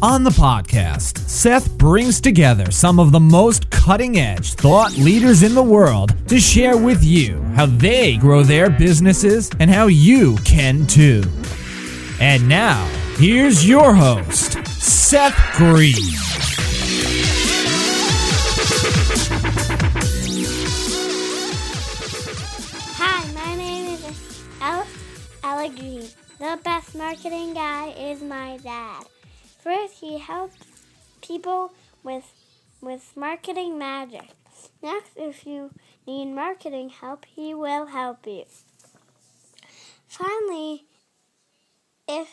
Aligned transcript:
On 0.00 0.22
the 0.22 0.30
podcast, 0.30 1.18
Seth 1.28 1.76
brings 1.76 2.20
together 2.20 2.70
some 2.70 3.00
of 3.00 3.10
the 3.10 3.18
most 3.18 3.68
cutting 3.70 4.16
edge 4.16 4.52
thought 4.52 4.96
leaders 4.96 5.42
in 5.42 5.56
the 5.56 5.62
world 5.62 6.14
to 6.28 6.38
share 6.38 6.76
with 6.76 7.02
you 7.02 7.42
how 7.56 7.66
they 7.66 8.16
grow 8.16 8.44
their 8.44 8.70
businesses 8.70 9.50
and 9.58 9.68
how 9.68 9.88
you 9.88 10.36
can 10.44 10.86
too. 10.86 11.24
And 12.20 12.48
now, 12.48 12.86
here's 13.16 13.68
your 13.68 13.92
host, 13.92 14.64
Seth 14.68 15.34
Green. 15.56 15.96
Hi, 23.00 23.32
my 23.32 23.56
name 23.56 23.94
is 23.94 24.44
Alex 24.60 24.90
Allegrini. 25.42 26.08
The 26.38 26.56
best 26.62 26.94
marketing 26.94 27.54
guy 27.54 27.88
is 27.98 28.22
my 28.22 28.58
dad. 28.62 29.04
First, 29.58 30.00
he 30.00 30.18
helps 30.18 30.56
people 31.20 31.72
with 32.04 32.32
with 32.80 33.12
marketing 33.16 33.76
magic. 33.76 34.30
Next, 34.82 35.10
if 35.16 35.44
you 35.44 35.72
need 36.06 36.26
marketing 36.26 36.90
help, 36.90 37.24
he 37.24 37.54
will 37.54 37.86
help 37.86 38.24
you. 38.24 38.44
Finally, 40.06 40.84
if 42.06 42.28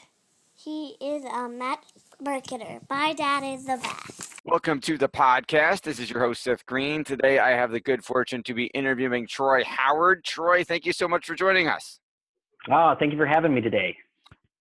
he 0.54 0.96
is 1.02 1.26
a 1.26 1.50
mat 1.50 1.84
marketer, 2.24 2.80
my 2.90 3.14
dad 3.14 3.44
is 3.44 3.66
the 3.66 3.78
best. 3.78 4.36
Welcome 4.46 4.80
to 4.82 4.96
the 4.96 5.10
podcast. 5.10 5.82
This 5.82 6.00
is 6.00 6.12
your 6.12 6.20
host, 6.20 6.44
Seth 6.44 6.64
Green. 6.68 7.04
Today, 7.04 7.40
I 7.40 7.50
have 7.50 7.72
the 7.72 7.80
good 7.80 8.06
fortune 8.06 8.44
to 8.44 8.54
be 8.54 8.66
interviewing 8.68 9.26
Troy 9.26 9.64
Howard. 9.64 10.24
Troy, 10.24 10.64
thank 10.64 10.86
you 10.86 10.94
so 10.94 11.08
much 11.08 11.26
for 11.26 11.34
joining 11.34 11.68
us. 11.68 12.00
Oh, 12.72 12.96
thank 13.00 13.12
you 13.12 13.18
for 13.18 13.26
having 13.26 13.54
me 13.54 13.62
today. 13.62 13.98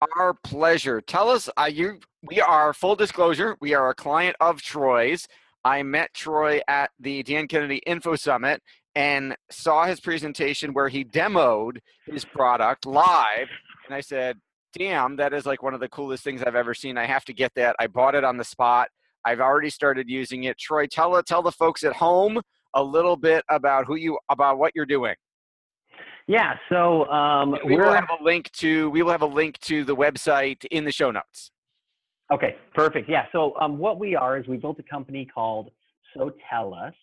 Our 0.01 0.35
pleasure. 0.35 1.01
Tell 1.01 1.29
us, 1.29 1.49
uh, 1.57 1.71
you. 1.73 1.99
We 2.23 2.41
are 2.41 2.73
full 2.75 2.97
disclosure. 2.97 3.57
We 3.61 3.75
are 3.75 3.91
a 3.91 3.95
client 3.95 4.37
of 4.41 4.61
Troy's. 4.61 5.27
I 5.65 5.83
met 5.83 6.13
Troy 6.15 6.61
at 6.69 6.91
the 7.01 7.23
Dan 7.23 7.49
Kennedy 7.49 7.81
Info 7.87 8.17
Summit 8.17 8.63
and 8.95 9.35
saw 9.51 9.87
his 9.87 10.01
presentation 10.01 10.73
where 10.73 10.89
he 10.89 11.05
demoed 11.05 11.79
his 12.07 12.25
product 12.25 12.87
live. 12.87 13.49
And 13.87 13.95
I 13.95 14.01
said, 14.01 14.41
"Damn, 14.75 15.17
that 15.17 15.33
is 15.33 15.47
like 15.47 15.63
one 15.63 15.75
of 15.75 15.81
the 15.81 15.89
coolest 15.89 16.23
things 16.23 16.43
I've 16.43 16.55
ever 16.55 16.75
seen. 16.75 16.99
I 16.99 17.07
have 17.07 17.25
to 17.27 17.33
get 17.33 17.53
that." 17.55 17.77
I 17.79 17.87
bought 17.87 18.15
it 18.15 18.25
on 18.25 18.37
the 18.37 18.45
spot. 18.45 18.89
I've 19.25 19.41
already 19.41 19.71
started 19.71 20.09
using 20.09 20.45
it. 20.45 20.59
Troy, 20.59 20.87
tell 20.87 21.23
tell 21.23 21.43
the 21.43 21.53
folks 21.53 21.83
at 21.83 21.95
home 21.95 22.41
a 22.75 22.83
little 22.83 23.17
bit 23.17 23.45
about 23.49 23.87
who 23.87 23.95
you 23.95 24.19
about 24.29 24.59
what 24.59 24.73
you're 24.75 24.87
doing. 24.87 25.15
Yeah, 26.27 26.55
so 26.71 27.07
um, 27.09 27.57
we 27.67 27.77
will 27.77 27.93
have 27.93 28.09
a 28.19 28.23
link 28.23 28.51
to 28.53 28.89
we 28.91 29.03
will 29.03 29.13
have 29.13 29.23
a 29.23 29.27
link 29.27 29.59
to 29.61 29.85
the 29.85 29.95
website 29.95 30.65
in 30.71 30.85
the 30.85 30.93
show 30.93 31.11
notes. 31.11 31.51
okay. 32.33 32.57
Perfect. 32.75 33.09
Yeah. 33.11 33.27
So 33.33 33.55
um, 33.61 33.79
what 33.79 33.99
we 33.99 34.17
are 34.17 34.39
is 34.39 34.47
we 34.49 34.57
built 34.57 34.79
a 34.79 34.83
company 34.85 35.27
called 35.27 35.71
So 36.17 36.33
Tell 36.51 36.73
Us, 36.73 36.95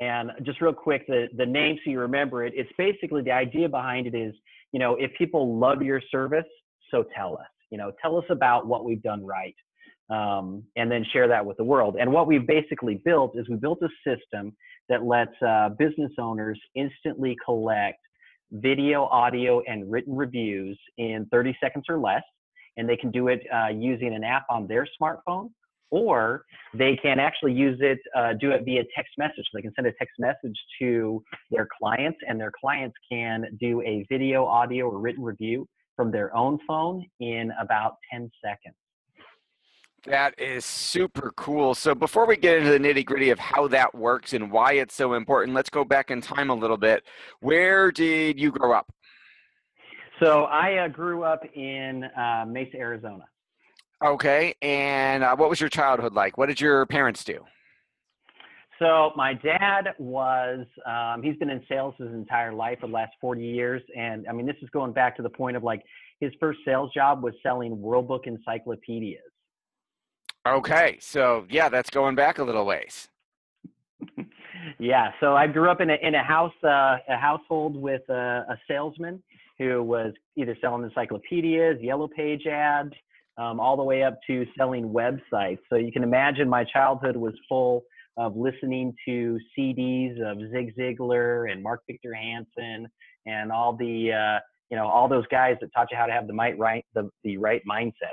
and 0.00 0.30
just 0.42 0.60
real 0.60 0.74
quick, 0.74 1.06
the 1.06 1.28
the 1.36 1.46
name 1.46 1.78
so 1.82 1.90
you 1.90 2.00
remember 2.00 2.44
it. 2.44 2.52
It's 2.54 2.70
basically 2.76 3.22
the 3.22 3.32
idea 3.32 3.68
behind 3.68 4.06
it 4.06 4.14
is 4.14 4.34
you 4.72 4.78
know 4.78 4.96
if 4.96 5.10
people 5.16 5.58
love 5.58 5.80
your 5.80 6.02
service, 6.10 6.44
so 6.90 7.04
tell 7.16 7.34
us. 7.38 7.46
You 7.70 7.78
know, 7.78 7.90
tell 8.02 8.18
us 8.18 8.24
about 8.28 8.66
what 8.66 8.84
we've 8.84 9.02
done 9.02 9.24
right, 9.24 9.54
um, 10.10 10.62
and 10.76 10.92
then 10.92 11.06
share 11.10 11.26
that 11.28 11.44
with 11.44 11.56
the 11.56 11.64
world. 11.64 11.96
And 11.98 12.12
what 12.12 12.26
we've 12.26 12.46
basically 12.46 13.00
built 13.02 13.32
is 13.34 13.48
we 13.48 13.56
built 13.56 13.78
a 13.82 13.88
system 14.06 14.54
that 14.90 15.04
lets 15.04 15.32
uh, 15.40 15.70
business 15.78 16.12
owners 16.18 16.60
instantly 16.74 17.34
collect 17.42 17.98
video, 18.52 19.04
audio, 19.06 19.62
and 19.66 19.90
written 19.90 20.14
reviews 20.14 20.78
in 20.98 21.26
30 21.30 21.56
seconds 21.62 21.86
or 21.88 21.98
less. 21.98 22.22
And 22.76 22.88
they 22.88 22.96
can 22.96 23.10
do 23.10 23.28
it 23.28 23.40
uh, 23.52 23.68
using 23.68 24.14
an 24.14 24.24
app 24.24 24.44
on 24.48 24.66
their 24.66 24.86
smartphone, 25.00 25.50
or 25.90 26.44
they 26.74 26.96
can 26.96 27.18
actually 27.18 27.52
use 27.52 27.78
it, 27.80 27.98
uh, 28.16 28.32
do 28.40 28.50
it 28.50 28.64
via 28.64 28.82
text 28.96 29.12
message. 29.18 29.44
So 29.44 29.58
they 29.58 29.62
can 29.62 29.72
send 29.74 29.86
a 29.86 29.92
text 29.98 30.14
message 30.18 30.58
to 30.80 31.22
their 31.50 31.68
clients, 31.78 32.18
and 32.26 32.40
their 32.40 32.52
clients 32.58 32.96
can 33.10 33.44
do 33.60 33.82
a 33.82 34.06
video, 34.08 34.46
audio, 34.46 34.88
or 34.88 34.98
written 34.98 35.22
review 35.22 35.66
from 35.96 36.10
their 36.10 36.34
own 36.34 36.58
phone 36.66 37.04
in 37.20 37.52
about 37.60 37.96
10 38.10 38.30
seconds. 38.42 38.74
That 40.06 40.34
is 40.36 40.64
super 40.64 41.32
cool. 41.36 41.74
So 41.74 41.94
before 41.94 42.26
we 42.26 42.36
get 42.36 42.58
into 42.58 42.70
the 42.70 42.78
nitty 42.78 43.04
gritty 43.04 43.30
of 43.30 43.38
how 43.38 43.68
that 43.68 43.94
works 43.94 44.32
and 44.32 44.50
why 44.50 44.72
it's 44.72 44.94
so 44.94 45.14
important, 45.14 45.54
let's 45.54 45.70
go 45.70 45.84
back 45.84 46.10
in 46.10 46.20
time 46.20 46.50
a 46.50 46.54
little 46.54 46.76
bit. 46.76 47.04
Where 47.40 47.92
did 47.92 48.40
you 48.40 48.50
grow 48.50 48.72
up? 48.72 48.92
So 50.20 50.44
I 50.44 50.84
uh, 50.84 50.88
grew 50.88 51.22
up 51.22 51.42
in 51.54 52.04
uh, 52.16 52.44
Mesa, 52.48 52.76
Arizona. 52.76 53.24
Okay, 54.04 54.54
and 54.60 55.22
uh, 55.22 55.36
what 55.36 55.48
was 55.48 55.60
your 55.60 55.68
childhood 55.68 56.14
like? 56.14 56.36
What 56.36 56.46
did 56.46 56.60
your 56.60 56.84
parents 56.86 57.22
do? 57.22 57.44
So 58.80 59.12
my 59.14 59.34
dad 59.34 59.94
was, 59.98 60.66
um, 60.86 61.22
he's 61.22 61.36
been 61.36 61.50
in 61.50 61.62
sales 61.68 61.94
his 61.98 62.08
entire 62.08 62.52
life 62.52 62.80
for 62.80 62.88
the 62.88 62.92
last 62.92 63.12
40 63.20 63.40
years. 63.40 63.80
And 63.96 64.26
I 64.28 64.32
mean, 64.32 64.44
this 64.44 64.56
is 64.60 64.68
going 64.70 64.92
back 64.92 65.16
to 65.16 65.22
the 65.22 65.30
point 65.30 65.56
of 65.56 65.62
like 65.62 65.82
his 66.18 66.32
first 66.40 66.58
sales 66.64 66.90
job 66.92 67.22
was 67.22 67.34
selling 67.44 67.80
World 67.80 68.08
Book 68.08 68.26
encyclopedias. 68.26 69.22
Okay, 70.46 70.98
so 71.00 71.46
yeah, 71.48 71.68
that's 71.68 71.90
going 71.90 72.14
back 72.14 72.38
a 72.38 72.44
little 72.44 72.66
ways. 72.66 73.08
yeah. 74.78 75.12
So 75.20 75.36
I 75.36 75.46
grew 75.46 75.70
up 75.70 75.80
in 75.80 75.90
a, 75.90 75.96
in 76.02 76.14
a 76.14 76.22
house, 76.22 76.52
uh, 76.64 76.96
a 77.08 77.16
household 77.16 77.76
with 77.76 78.02
a, 78.08 78.44
a 78.48 78.58
salesman 78.68 79.22
who 79.58 79.82
was 79.82 80.12
either 80.36 80.56
selling 80.60 80.82
encyclopedias, 80.82 81.78
yellow 81.80 82.08
page 82.08 82.46
ads, 82.46 82.92
um, 83.38 83.60
all 83.60 83.76
the 83.76 83.82
way 83.82 84.02
up 84.02 84.18
to 84.26 84.44
selling 84.58 84.88
websites. 84.88 85.60
So 85.70 85.76
you 85.76 85.92
can 85.92 86.02
imagine 86.02 86.48
my 86.48 86.64
childhood 86.64 87.16
was 87.16 87.34
full 87.48 87.84
of 88.16 88.36
listening 88.36 88.94
to 89.06 89.38
CDs 89.56 90.20
of 90.20 90.38
Zig 90.50 90.74
Ziglar 90.76 91.50
and 91.50 91.62
Mark 91.62 91.82
Victor 91.86 92.12
Hansen 92.14 92.88
and 93.26 93.52
all 93.52 93.74
the 93.74 94.12
uh, 94.12 94.40
you 94.70 94.76
know 94.76 94.86
all 94.86 95.08
those 95.08 95.26
guys 95.30 95.56
that 95.60 95.70
taught 95.74 95.88
you 95.90 95.96
how 95.96 96.06
to 96.06 96.12
have 96.12 96.26
the 96.26 96.34
right 96.34 96.58
right 96.58 96.84
the, 96.94 97.08
the 97.24 97.36
right 97.36 97.62
mindset. 97.68 98.12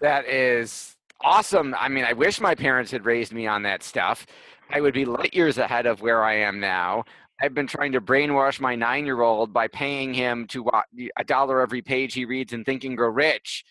That 0.00 0.26
is 0.26 0.96
awesome. 1.22 1.74
I 1.78 1.88
mean, 1.88 2.04
I 2.04 2.12
wish 2.12 2.40
my 2.40 2.54
parents 2.54 2.90
had 2.90 3.04
raised 3.04 3.32
me 3.32 3.46
on 3.46 3.62
that 3.62 3.82
stuff. 3.82 4.26
I 4.70 4.80
would 4.80 4.94
be 4.94 5.04
light 5.04 5.34
years 5.34 5.58
ahead 5.58 5.86
of 5.86 6.00
where 6.02 6.22
I 6.22 6.34
am 6.34 6.60
now. 6.60 7.04
I've 7.40 7.54
been 7.54 7.66
trying 7.66 7.92
to 7.92 8.00
brainwash 8.00 8.60
my 8.60 8.74
nine 8.74 9.06
year 9.06 9.22
old 9.22 9.52
by 9.52 9.68
paying 9.68 10.12
him 10.12 10.46
to 10.48 10.64
watch 10.64 10.86
a 11.16 11.24
dollar 11.24 11.60
every 11.60 11.82
page 11.82 12.14
he 12.14 12.24
reads 12.24 12.52
and 12.52 12.66
Grow 12.66 13.08
Rich. 13.08 13.64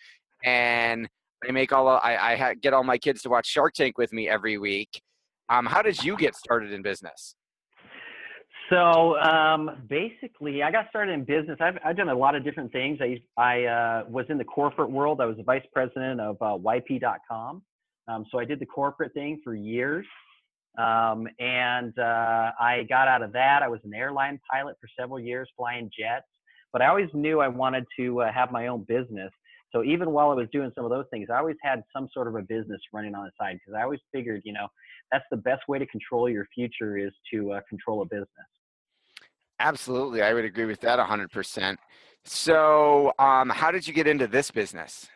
And 0.43 1.09
I 1.47 1.51
make 1.51 1.73
all 1.73 1.87
I, 1.87 2.37
I 2.39 2.53
get 2.55 2.73
all 2.73 2.83
my 2.83 2.97
kids 2.97 3.21
to 3.23 3.29
watch 3.29 3.47
Shark 3.47 3.73
Tank 3.73 3.97
with 3.97 4.13
me 4.13 4.29
every 4.29 4.57
week. 4.57 5.01
Um, 5.49 5.65
how 5.65 5.81
did 5.81 6.03
you 6.03 6.17
get 6.17 6.35
started 6.35 6.71
in 6.71 6.81
business? 6.81 7.35
So 8.69 9.17
um, 9.19 9.83
basically, 9.87 10.61
I 10.61 10.71
got 10.71 10.89
started 10.89 11.13
in 11.13 11.23
business. 11.23 11.57
I've, 11.61 11.77
I've 11.85 11.95
done 11.95 12.09
a 12.09 12.15
lot 12.15 12.35
of 12.35 12.43
different 12.43 12.71
things. 12.71 12.99
I, 13.01 13.21
I 13.41 13.63
uh, 13.63 14.03
was 14.09 14.25
in 14.29 14.37
the 14.37 14.43
corporate 14.43 14.91
world. 14.91 15.21
I 15.21 15.25
was 15.25 15.37
the 15.37 15.43
vice 15.43 15.65
president 15.73 16.19
of 16.19 16.35
uh, 16.41 16.57
YP.com. 16.57 17.61
Um, 18.09 18.25
so 18.29 18.39
I 18.39 18.45
did 18.45 18.59
the 18.59 18.65
corporate 18.65 19.13
thing 19.13 19.39
for 19.43 19.55
years. 19.55 20.05
Um, 20.77 21.27
and 21.39 21.97
uh, 21.97 22.51
I 22.59 22.85
got 22.89 23.07
out 23.07 23.21
of 23.21 23.31
that. 23.33 23.63
I 23.63 23.67
was 23.69 23.79
an 23.85 23.93
airline 23.93 24.39
pilot 24.51 24.75
for 24.81 24.87
several 24.99 25.19
years, 25.19 25.49
flying 25.55 25.89
jets. 25.97 26.27
But 26.73 26.81
I 26.81 26.87
always 26.87 27.09
knew 27.13 27.39
I 27.39 27.47
wanted 27.47 27.85
to 27.99 28.21
uh, 28.21 28.33
have 28.33 28.51
my 28.51 28.67
own 28.67 28.83
business. 28.83 29.31
So 29.73 29.83
even 29.83 30.11
while 30.11 30.29
I 30.29 30.33
was 30.33 30.47
doing 30.51 30.71
some 30.75 30.85
of 30.85 30.91
those 30.91 31.05
things, 31.11 31.29
I 31.33 31.37
always 31.37 31.57
had 31.61 31.83
some 31.95 32.07
sort 32.13 32.27
of 32.27 32.35
a 32.35 32.41
business 32.41 32.81
running 32.93 33.15
on 33.15 33.25
the 33.25 33.31
side 33.39 33.59
because 33.59 33.77
I 33.77 33.83
always 33.83 33.99
figured, 34.13 34.41
you 34.45 34.53
know, 34.53 34.67
that's 35.11 35.25
the 35.31 35.37
best 35.37 35.61
way 35.67 35.79
to 35.79 35.85
control 35.87 36.29
your 36.29 36.47
future 36.53 36.97
is 36.97 37.11
to 37.33 37.53
uh, 37.53 37.61
control 37.69 38.01
a 38.01 38.05
business. 38.05 38.27
Absolutely, 39.59 40.21
I 40.21 40.33
would 40.33 40.45
agree 40.45 40.65
with 40.65 40.81
that 40.81 40.99
100%. 40.99 41.77
So, 42.23 43.13
um, 43.19 43.49
how 43.49 43.71
did 43.71 43.87
you 43.87 43.93
get 43.93 44.07
into 44.07 44.27
this 44.27 44.51
business? 44.51 45.07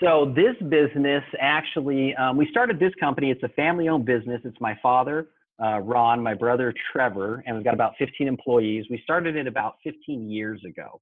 So 0.00 0.32
this 0.34 0.56
business 0.68 1.22
actually, 1.40 2.14
um, 2.16 2.36
we 2.36 2.48
started 2.50 2.78
this 2.78 2.92
company. 2.98 3.30
It's 3.30 3.42
a 3.42 3.48
family-owned 3.50 4.04
business. 4.04 4.40
It's 4.44 4.60
my 4.60 4.76
father, 4.82 5.28
uh, 5.62 5.78
Ron, 5.78 6.22
my 6.22 6.34
brother 6.34 6.74
Trevor, 6.92 7.44
and 7.46 7.56
we've 7.56 7.64
got 7.64 7.74
about 7.74 7.94
15 7.98 8.26
employees. 8.26 8.86
We 8.90 9.00
started 9.04 9.36
it 9.36 9.46
about 9.46 9.76
15 9.84 10.28
years 10.28 10.60
ago. 10.64 11.00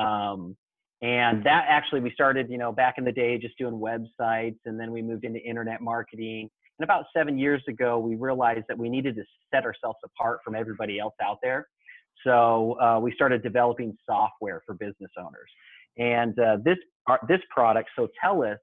Um, 0.00 0.54
and 1.02 1.44
that 1.44 1.64
actually, 1.68 2.00
we 2.00 2.10
started, 2.12 2.48
you 2.50 2.58
know, 2.58 2.72
back 2.72 2.96
in 2.98 3.04
the 3.04 3.12
day 3.12 3.38
just 3.38 3.56
doing 3.58 3.74
websites, 3.74 4.58
and 4.64 4.78
then 4.78 4.92
we 4.92 5.02
moved 5.02 5.24
into 5.24 5.40
internet 5.40 5.80
marketing. 5.80 6.50
And 6.78 6.84
about 6.84 7.06
seven 7.16 7.38
years 7.38 7.62
ago, 7.68 7.98
we 7.98 8.16
realized 8.16 8.64
that 8.68 8.78
we 8.78 8.88
needed 8.88 9.16
to 9.16 9.24
set 9.52 9.64
ourselves 9.64 9.98
apart 10.04 10.40
from 10.44 10.54
everybody 10.54 10.98
else 10.98 11.14
out 11.22 11.38
there. 11.42 11.68
So 12.24 12.78
uh, 12.80 12.98
we 13.00 13.12
started 13.12 13.42
developing 13.42 13.96
software 14.04 14.62
for 14.66 14.74
business 14.74 15.10
owners. 15.18 15.50
And 15.98 16.38
uh, 16.38 16.58
this 16.64 16.76
this 17.28 17.40
product, 17.50 17.88
Sotellus, 17.98 18.58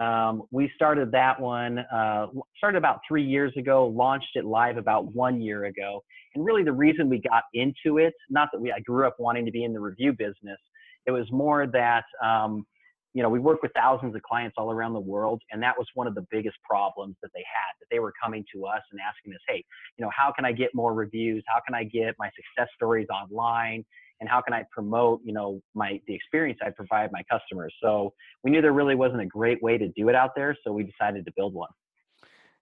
um, 0.00 0.42
we 0.50 0.70
started 0.74 1.10
that 1.12 1.40
one, 1.40 1.78
uh, 1.78 2.26
started 2.58 2.76
about 2.76 3.00
three 3.08 3.24
years 3.24 3.52
ago, 3.56 3.86
launched 3.86 4.34
it 4.34 4.44
live 4.44 4.76
about 4.76 5.14
one 5.14 5.40
year 5.40 5.66
ago. 5.66 6.02
And 6.34 6.44
really 6.44 6.62
the 6.64 6.72
reason 6.72 7.08
we 7.08 7.20
got 7.20 7.44
into 7.54 7.98
it, 7.98 8.12
not 8.28 8.48
that 8.52 8.60
we, 8.60 8.70
I 8.72 8.80
grew 8.80 9.06
up 9.06 9.16
wanting 9.18 9.46
to 9.46 9.52
be 9.52 9.64
in 9.64 9.72
the 9.72 9.80
review 9.80 10.12
business, 10.12 10.58
it 11.06 11.12
was 11.12 11.26
more 11.30 11.66
that, 11.68 12.04
um, 12.22 12.66
you 13.16 13.22
know, 13.22 13.30
we 13.30 13.38
work 13.38 13.62
with 13.62 13.72
thousands 13.72 14.14
of 14.14 14.20
clients 14.20 14.56
all 14.58 14.70
around 14.70 14.92
the 14.92 15.00
world, 15.00 15.40
and 15.50 15.62
that 15.62 15.74
was 15.78 15.86
one 15.94 16.06
of 16.06 16.14
the 16.14 16.26
biggest 16.30 16.58
problems 16.62 17.16
that 17.22 17.30
they 17.32 17.40
had. 17.40 17.72
That 17.80 17.86
they 17.90 17.98
were 17.98 18.12
coming 18.22 18.44
to 18.54 18.66
us 18.66 18.82
and 18.92 19.00
asking 19.00 19.32
us, 19.32 19.40
"Hey, 19.48 19.64
you 19.96 20.04
know, 20.04 20.10
how 20.14 20.30
can 20.30 20.44
I 20.44 20.52
get 20.52 20.74
more 20.74 20.92
reviews? 20.92 21.42
How 21.46 21.60
can 21.66 21.74
I 21.74 21.84
get 21.84 22.14
my 22.18 22.30
success 22.36 22.68
stories 22.74 23.06
online? 23.08 23.86
And 24.20 24.28
how 24.28 24.42
can 24.42 24.52
I 24.52 24.64
promote, 24.70 25.22
you 25.24 25.32
know, 25.32 25.62
my 25.74 25.98
the 26.06 26.14
experience 26.14 26.58
I 26.62 26.68
provide 26.68 27.10
my 27.10 27.22
customers?" 27.22 27.74
So 27.82 28.12
we 28.44 28.50
knew 28.50 28.60
there 28.60 28.74
really 28.74 28.96
wasn't 28.96 29.22
a 29.22 29.26
great 29.26 29.62
way 29.62 29.78
to 29.78 29.88
do 29.96 30.10
it 30.10 30.14
out 30.14 30.34
there, 30.36 30.54
so 30.62 30.70
we 30.70 30.82
decided 30.84 31.24
to 31.24 31.32
build 31.34 31.54
one. 31.54 31.70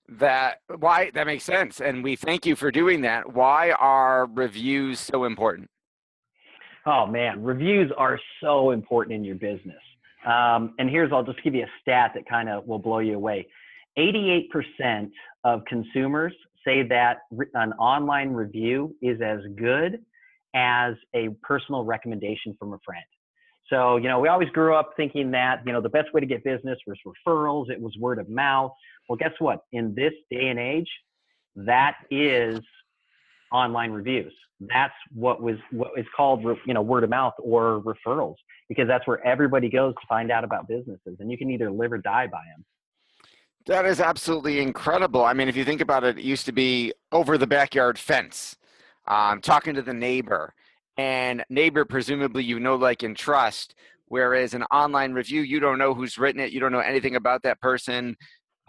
That 0.08 0.60
why 0.68 1.10
that 1.14 1.26
makes 1.26 1.42
sense, 1.42 1.80
and 1.80 2.04
we 2.04 2.14
thank 2.14 2.46
you 2.46 2.54
for 2.54 2.70
doing 2.70 3.00
that. 3.00 3.32
Why 3.32 3.72
are 3.72 4.26
reviews 4.26 5.00
so 5.00 5.24
important? 5.24 5.68
Oh 6.86 7.06
man, 7.06 7.42
reviews 7.42 7.90
are 7.96 8.20
so 8.40 8.70
important 8.70 9.16
in 9.16 9.24
your 9.24 9.34
business. 9.34 9.82
Um, 10.24 10.74
and 10.78 10.88
here's, 10.88 11.12
I'll 11.12 11.24
just 11.24 11.42
give 11.42 11.54
you 11.54 11.64
a 11.64 11.70
stat 11.80 12.12
that 12.14 12.28
kind 12.28 12.48
of 12.48 12.66
will 12.66 12.78
blow 12.78 12.98
you 12.98 13.14
away. 13.14 13.46
88% 13.98 15.10
of 15.44 15.64
consumers 15.66 16.32
say 16.64 16.82
that 16.88 17.18
an 17.54 17.72
online 17.74 18.30
review 18.30 18.94
is 19.02 19.20
as 19.20 19.40
good 19.56 20.00
as 20.54 20.94
a 21.14 21.28
personal 21.42 21.84
recommendation 21.84 22.56
from 22.58 22.72
a 22.72 22.78
friend. 22.84 23.04
So, 23.70 23.96
you 23.96 24.08
know, 24.08 24.20
we 24.20 24.28
always 24.28 24.48
grew 24.50 24.74
up 24.74 24.90
thinking 24.96 25.30
that, 25.32 25.62
you 25.66 25.72
know, 25.72 25.80
the 25.80 25.88
best 25.88 26.12
way 26.12 26.20
to 26.20 26.26
get 26.26 26.44
business 26.44 26.78
was 26.86 26.96
referrals, 27.06 27.70
it 27.70 27.80
was 27.80 27.96
word 27.98 28.18
of 28.18 28.28
mouth. 28.28 28.72
Well, 29.08 29.16
guess 29.16 29.32
what? 29.38 29.60
In 29.72 29.94
this 29.94 30.12
day 30.30 30.48
and 30.48 30.58
age, 30.58 30.88
that 31.56 31.96
is 32.10 32.60
online 33.54 33.92
reviews. 33.92 34.32
That's 34.60 34.94
what 35.14 35.40
was 35.40 35.56
what 35.70 35.92
is 35.96 36.06
called 36.16 36.44
you 36.66 36.74
know 36.74 36.82
word 36.82 37.04
of 37.04 37.10
mouth 37.10 37.34
or 37.38 37.82
referrals 37.82 38.36
because 38.68 38.88
that's 38.88 39.06
where 39.06 39.24
everybody 39.26 39.70
goes 39.70 39.94
to 39.94 40.06
find 40.08 40.30
out 40.30 40.44
about 40.44 40.66
businesses, 40.68 41.16
and 41.20 41.30
you 41.30 41.38
can 41.38 41.50
either 41.50 41.70
live 41.70 41.92
or 41.92 41.98
die 41.98 42.26
by 42.26 42.42
them. 42.54 42.64
That 43.66 43.86
is 43.86 44.00
absolutely 44.00 44.60
incredible. 44.60 45.24
I 45.24 45.32
mean, 45.32 45.48
if 45.48 45.56
you 45.56 45.64
think 45.64 45.80
about 45.80 46.04
it, 46.04 46.18
it 46.18 46.24
used 46.24 46.44
to 46.46 46.52
be 46.52 46.92
over 47.12 47.38
the 47.38 47.46
backyard 47.46 47.98
fence, 47.98 48.56
um, 49.06 49.40
talking 49.40 49.74
to 49.74 49.82
the 49.82 49.94
neighbor, 49.94 50.52
and 50.98 51.44
neighbor 51.48 51.84
presumably 51.84 52.44
you 52.44 52.60
know, 52.60 52.76
like, 52.76 53.02
and 53.02 53.16
trust. 53.16 53.74
Whereas 54.06 54.52
an 54.52 54.64
online 54.64 55.12
review, 55.12 55.40
you 55.40 55.60
don't 55.60 55.78
know 55.78 55.94
who's 55.94 56.18
written 56.18 56.40
it, 56.40 56.52
you 56.52 56.60
don't 56.60 56.72
know 56.72 56.80
anything 56.80 57.16
about 57.16 57.42
that 57.44 57.60
person. 57.60 58.16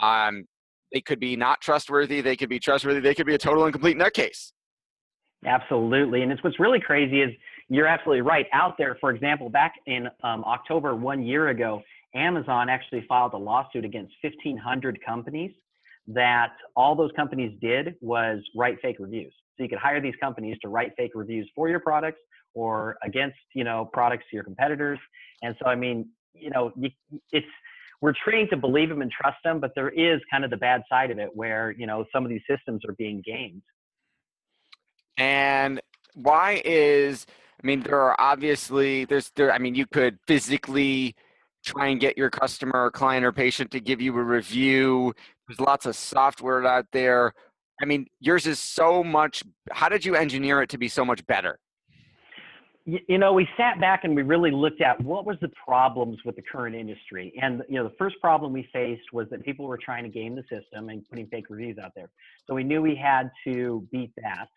Um, 0.01 0.45
they 0.93 1.01
could 1.01 1.19
be 1.19 1.35
not 1.35 1.59
trustworthy, 1.59 2.21
they 2.21 2.37
could 2.37 2.49
be 2.49 2.59
trustworthy, 2.59 3.01
they 3.01 3.13
could 3.13 3.25
be 3.25 3.35
a 3.35 3.37
total 3.37 3.65
and 3.65 3.73
complete 3.73 3.97
nutcase. 3.97 4.53
Absolutely. 5.45 6.21
And 6.21 6.31
it's 6.31 6.43
what's 6.43 6.59
really 6.59 6.79
crazy 6.79 7.21
is 7.21 7.31
you're 7.69 7.87
absolutely 7.87 8.21
right. 8.21 8.45
Out 8.53 8.77
there, 8.77 8.97
for 8.99 9.11
example, 9.11 9.49
back 9.49 9.73
in 9.85 10.07
um, 10.23 10.43
October 10.43 10.95
one 10.95 11.23
year 11.23 11.49
ago, 11.49 11.81
Amazon 12.15 12.69
actually 12.69 13.05
filed 13.07 13.33
a 13.33 13.37
lawsuit 13.37 13.85
against 13.85 14.13
1,500 14.21 14.99
companies 15.05 15.51
that 16.07 16.53
all 16.75 16.95
those 16.95 17.11
companies 17.15 17.57
did 17.61 17.95
was 18.01 18.39
write 18.55 18.77
fake 18.81 18.97
reviews. 18.99 19.33
So 19.57 19.63
you 19.63 19.69
could 19.69 19.79
hire 19.79 20.01
these 20.01 20.13
companies 20.21 20.57
to 20.61 20.69
write 20.69 20.91
fake 20.97 21.11
reviews 21.15 21.49
for 21.55 21.69
your 21.69 21.79
products 21.79 22.19
or 22.53 22.97
against, 23.03 23.37
you 23.53 23.63
know, 23.63 23.89
products 23.91 24.23
to 24.29 24.35
your 24.35 24.43
competitors. 24.43 24.99
And 25.41 25.55
so, 25.61 25.69
I 25.69 25.75
mean, 25.75 26.09
you 26.33 26.49
know, 26.49 26.71
it's, 27.31 27.45
we're 28.01 28.13
trained 28.23 28.49
to 28.51 28.57
believe 28.57 28.89
them 28.89 29.01
and 29.01 29.11
trust 29.11 29.37
them, 29.43 29.59
but 29.59 29.71
there 29.75 29.89
is 29.89 30.21
kind 30.29 30.43
of 30.43 30.51
the 30.51 30.57
bad 30.57 30.83
side 30.89 31.11
of 31.11 31.17
it 31.19 31.29
where, 31.33 31.71
you 31.77 31.87
know, 31.87 32.05
some 32.13 32.23
of 32.23 32.29
these 32.29 32.41
systems 32.49 32.83
are 32.87 32.93
being 32.93 33.21
gamed. 33.25 33.61
And 35.17 35.81
why 36.13 36.61
is 36.65 37.25
I 37.63 37.67
mean 37.67 37.81
there 37.81 37.99
are 37.99 38.15
obviously 38.19 39.05
there's 39.05 39.31
there 39.35 39.51
I 39.51 39.57
mean 39.57 39.75
you 39.75 39.85
could 39.85 40.17
physically 40.27 41.15
try 41.65 41.87
and 41.87 41.99
get 41.99 42.17
your 42.17 42.29
customer 42.29 42.85
or 42.85 42.91
client 42.91 43.25
or 43.25 43.31
patient 43.31 43.71
to 43.71 43.79
give 43.79 43.99
you 43.99 44.17
a 44.17 44.23
review. 44.23 45.13
There's 45.47 45.59
lots 45.59 45.85
of 45.85 45.95
software 45.95 46.65
out 46.65 46.85
there. 46.91 47.33
I 47.81 47.85
mean, 47.85 48.07
yours 48.19 48.47
is 48.47 48.59
so 48.59 49.03
much. 49.03 49.43
How 49.71 49.89
did 49.89 50.05
you 50.05 50.15
engineer 50.15 50.61
it 50.61 50.69
to 50.69 50.77
be 50.77 50.87
so 50.87 51.03
much 51.03 51.25
better? 51.27 51.59
You 52.85 53.17
know, 53.17 53.33
we 53.33 53.47
sat 53.57 53.79
back 53.79 54.03
and 54.03 54.15
we 54.15 54.21
really 54.21 54.51
looked 54.51 54.79
at 54.79 55.01
what 55.01 55.25
was 55.25 55.37
the 55.41 55.49
problems 55.67 56.19
with 56.23 56.35
the 56.35 56.43
current 56.43 56.75
industry. 56.75 57.33
And, 57.41 57.63
you 57.67 57.79
know, 57.79 57.83
the 57.83 57.95
first 57.97 58.15
problem 58.21 58.53
we 58.53 58.69
faced 58.71 59.11
was 59.11 59.27
that 59.31 59.43
people 59.43 59.65
were 59.65 59.79
trying 59.83 60.03
to 60.03 60.09
game 60.09 60.35
the 60.35 60.43
system 60.43 60.89
and 60.89 61.03
putting 61.09 61.25
fake 61.27 61.45
reviews 61.49 61.79
out 61.79 61.93
there. 61.95 62.11
So 62.45 62.53
we 62.53 62.63
knew 62.63 62.83
we 62.83 62.95
had 62.95 63.31
to 63.45 63.87
beat 63.91 64.11
that. 64.17 64.49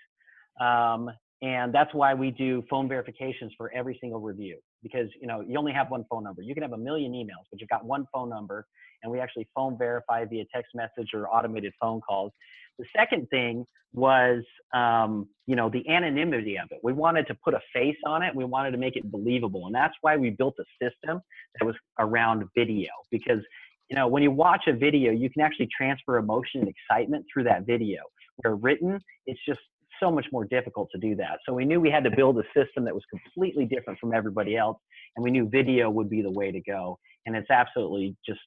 Um, 0.61 1.11
and 1.41 1.73
that's 1.73 1.95
why 1.95 2.15
we 2.15 2.31
do 2.31 2.65
phone 2.69 2.89
verifications 2.89 3.53
for 3.57 3.73
every 3.73 3.97
single 4.01 4.21
review 4.21 4.59
because 4.83 5.09
you 5.21 5.27
know 5.27 5.41
you 5.41 5.57
only 5.57 5.73
have 5.73 5.91
one 5.91 6.05
phone 6.11 6.25
number. 6.25 6.43
You 6.43 6.55
can 6.55 6.63
have 6.63 6.73
a 6.73 6.79
million 6.79 7.13
emails, 7.13 7.47
but 7.51 7.61
you've 7.61 7.71
got 7.71 7.85
one 7.85 8.07
phone 8.13 8.29
number, 8.29 8.67
and 9.03 9.13
we 9.13 9.21
actually 9.21 9.49
phone 9.55 9.79
verify 9.79 10.25
via 10.25 10.45
text 10.53 10.75
message 10.75 11.11
or 11.15 11.29
automated 11.29 11.73
phone 11.81 12.01
calls. 12.01 12.33
The 12.79 12.87
second 12.97 13.29
thing 13.31 13.65
was 13.93 14.43
um, 14.75 15.29
you 15.47 15.55
know 15.55 15.69
the 15.69 15.89
anonymity 15.89 16.59
of 16.59 16.69
it. 16.73 16.81
We 16.83 16.93
wanted 16.93 17.29
to 17.29 17.37
put 17.45 17.55
a 17.55 17.61
face 17.73 17.97
on 18.05 18.23
it. 18.23 18.35
We 18.35 18.45
wanted 18.45 18.73
to 18.73 18.79
make 18.79 18.97
it 18.97 19.11
believable, 19.11 19.67
and 19.67 19.75
that's 19.75 19.95
why 20.01 20.17
we 20.17 20.31
built 20.31 20.55
a 20.59 20.65
system 20.85 21.21
that 21.59 21.65
was 21.65 21.77
around 22.01 22.45
video 22.57 22.91
because 23.13 23.41
you 23.89 23.97
know 23.97 24.09
when 24.09 24.25
you 24.25 24.33
watch 24.33 24.65
a 24.67 24.73
video, 24.73 25.13
you 25.13 25.31
can 25.31 25.43
actually 25.43 25.69
transfer 25.77 26.17
emotion 26.17 26.63
and 26.63 26.69
excitement 26.69 27.27
through 27.33 27.45
that 27.45 27.65
video. 27.65 28.03
Where 28.43 28.55
written, 28.57 29.01
it's 29.27 29.41
just 29.47 29.61
so 30.01 30.11
much 30.11 30.27
more 30.33 30.45
difficult 30.45 30.89
to 30.93 30.99
do 30.99 31.15
that. 31.17 31.39
So 31.47 31.55
we 31.55 31.65
knew 31.65 31.81
we 31.81 31.91
had 31.91 32.05
to 32.05 32.11
build 32.11 32.39
a 32.39 32.45
system 32.55 32.85
that 32.85 32.95
was 32.95 33.05
completely 33.11 33.65
different 33.65 33.99
from 33.99 34.15
everybody 34.15 34.57
else, 34.57 34.79
and 35.17 35.25
we 35.25 35.31
knew 35.31 35.49
video 35.49 35.91
would 35.91 36.11
be 36.11 36.23
the 36.23 36.31
way 36.31 36.51
to 36.51 36.61
go. 36.61 36.99
And 37.27 37.37
it's 37.37 37.51
absolutely 37.51 38.17
just 38.27 38.41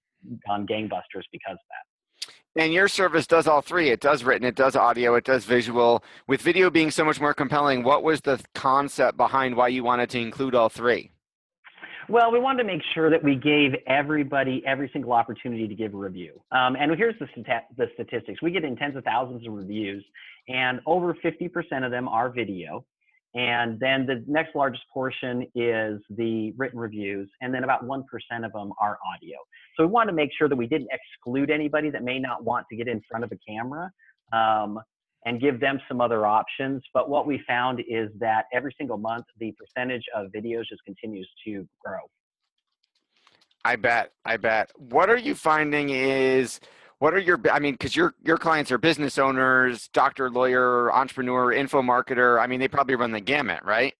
gone 0.47 0.65
gangbusters 0.65 1.23
because 1.31 1.53
of 1.53 1.67
that. 1.69 1.85
And 2.63 2.73
your 2.73 2.89
service 2.89 3.27
does 3.27 3.47
all 3.47 3.61
three. 3.61 3.89
It 3.89 4.01
does 4.01 4.23
written, 4.23 4.45
it 4.45 4.55
does 4.55 4.75
audio, 4.75 5.15
it 5.15 5.23
does 5.23 5.45
visual. 5.45 6.03
With 6.27 6.41
video 6.41 6.69
being 6.69 6.91
so 6.91 7.05
much 7.05 7.21
more 7.21 7.33
compelling, 7.33 7.83
what 7.83 8.03
was 8.03 8.21
the 8.21 8.43
concept 8.53 9.17
behind 9.17 9.55
why 9.55 9.69
you 9.69 9.83
wanted 9.83 10.09
to 10.11 10.19
include 10.19 10.53
all 10.53 10.67
three? 10.67 11.11
Well, 12.09 12.29
we 12.29 12.39
wanted 12.39 12.63
to 12.63 12.67
make 12.67 12.81
sure 12.93 13.09
that 13.09 13.23
we 13.23 13.35
gave 13.35 13.71
everybody 13.87 14.61
every 14.67 14.89
single 14.91 15.13
opportunity 15.13 15.65
to 15.65 15.75
give 15.75 15.93
a 15.93 15.97
review. 15.97 16.41
Um, 16.51 16.75
and 16.75 16.93
here's 16.97 17.15
the, 17.19 17.27
the 17.77 17.85
statistics. 17.93 18.41
We 18.41 18.51
get 18.51 18.65
in 18.65 18.75
tens 18.75 18.97
of 18.97 19.05
thousands 19.05 19.47
of 19.47 19.53
reviews, 19.53 20.03
and 20.47 20.79
over 20.85 21.13
50% 21.13 21.85
of 21.85 21.91
them 21.91 22.07
are 22.07 22.29
video. 22.29 22.85
And 23.33 23.79
then 23.79 24.05
the 24.05 24.23
next 24.27 24.55
largest 24.55 24.83
portion 24.93 25.43
is 25.55 26.01
the 26.09 26.51
written 26.57 26.77
reviews, 26.77 27.29
and 27.39 27.53
then 27.53 27.63
about 27.63 27.85
1% 27.85 28.03
of 28.43 28.51
them 28.51 28.73
are 28.79 28.97
audio. 29.07 29.37
So 29.77 29.85
we 29.85 29.91
wanted 29.91 30.11
to 30.11 30.15
make 30.17 30.31
sure 30.37 30.49
that 30.49 30.55
we 30.55 30.67
didn't 30.67 30.89
exclude 30.91 31.49
anybody 31.49 31.89
that 31.91 32.03
may 32.03 32.19
not 32.19 32.43
want 32.43 32.65
to 32.69 32.75
get 32.75 32.89
in 32.89 33.01
front 33.09 33.23
of 33.23 33.31
a 33.31 33.37
camera. 33.47 33.89
Um, 34.33 34.79
and 35.25 35.39
give 35.39 35.59
them 35.59 35.79
some 35.87 36.01
other 36.01 36.25
options. 36.25 36.83
But 36.93 37.09
what 37.09 37.27
we 37.27 37.41
found 37.47 37.81
is 37.87 38.09
that 38.19 38.45
every 38.53 38.73
single 38.77 38.97
month, 38.97 39.25
the 39.39 39.53
percentage 39.53 40.03
of 40.15 40.27
videos 40.27 40.65
just 40.69 40.83
continues 40.85 41.29
to 41.45 41.67
grow. 41.83 41.99
I 43.63 43.75
bet. 43.75 44.13
I 44.25 44.37
bet. 44.37 44.71
What 44.77 45.09
are 45.09 45.17
you 45.17 45.35
finding 45.35 45.89
is 45.91 46.59
what 47.01 47.15
are 47.15 47.19
your 47.19 47.39
I 47.51 47.57
mean 47.57 47.77
cuz 47.77 47.95
your 47.95 48.13
your 48.23 48.37
clients 48.37 48.71
are 48.71 48.77
business 48.77 49.17
owners, 49.17 49.87
doctor, 49.87 50.29
lawyer, 50.29 50.93
entrepreneur, 50.93 51.51
info 51.51 51.81
marketer. 51.81 52.39
I 52.39 52.45
mean 52.45 52.59
they 52.59 52.67
probably 52.67 52.93
run 52.93 53.11
the 53.11 53.19
gamut, 53.19 53.63
right? 53.63 53.95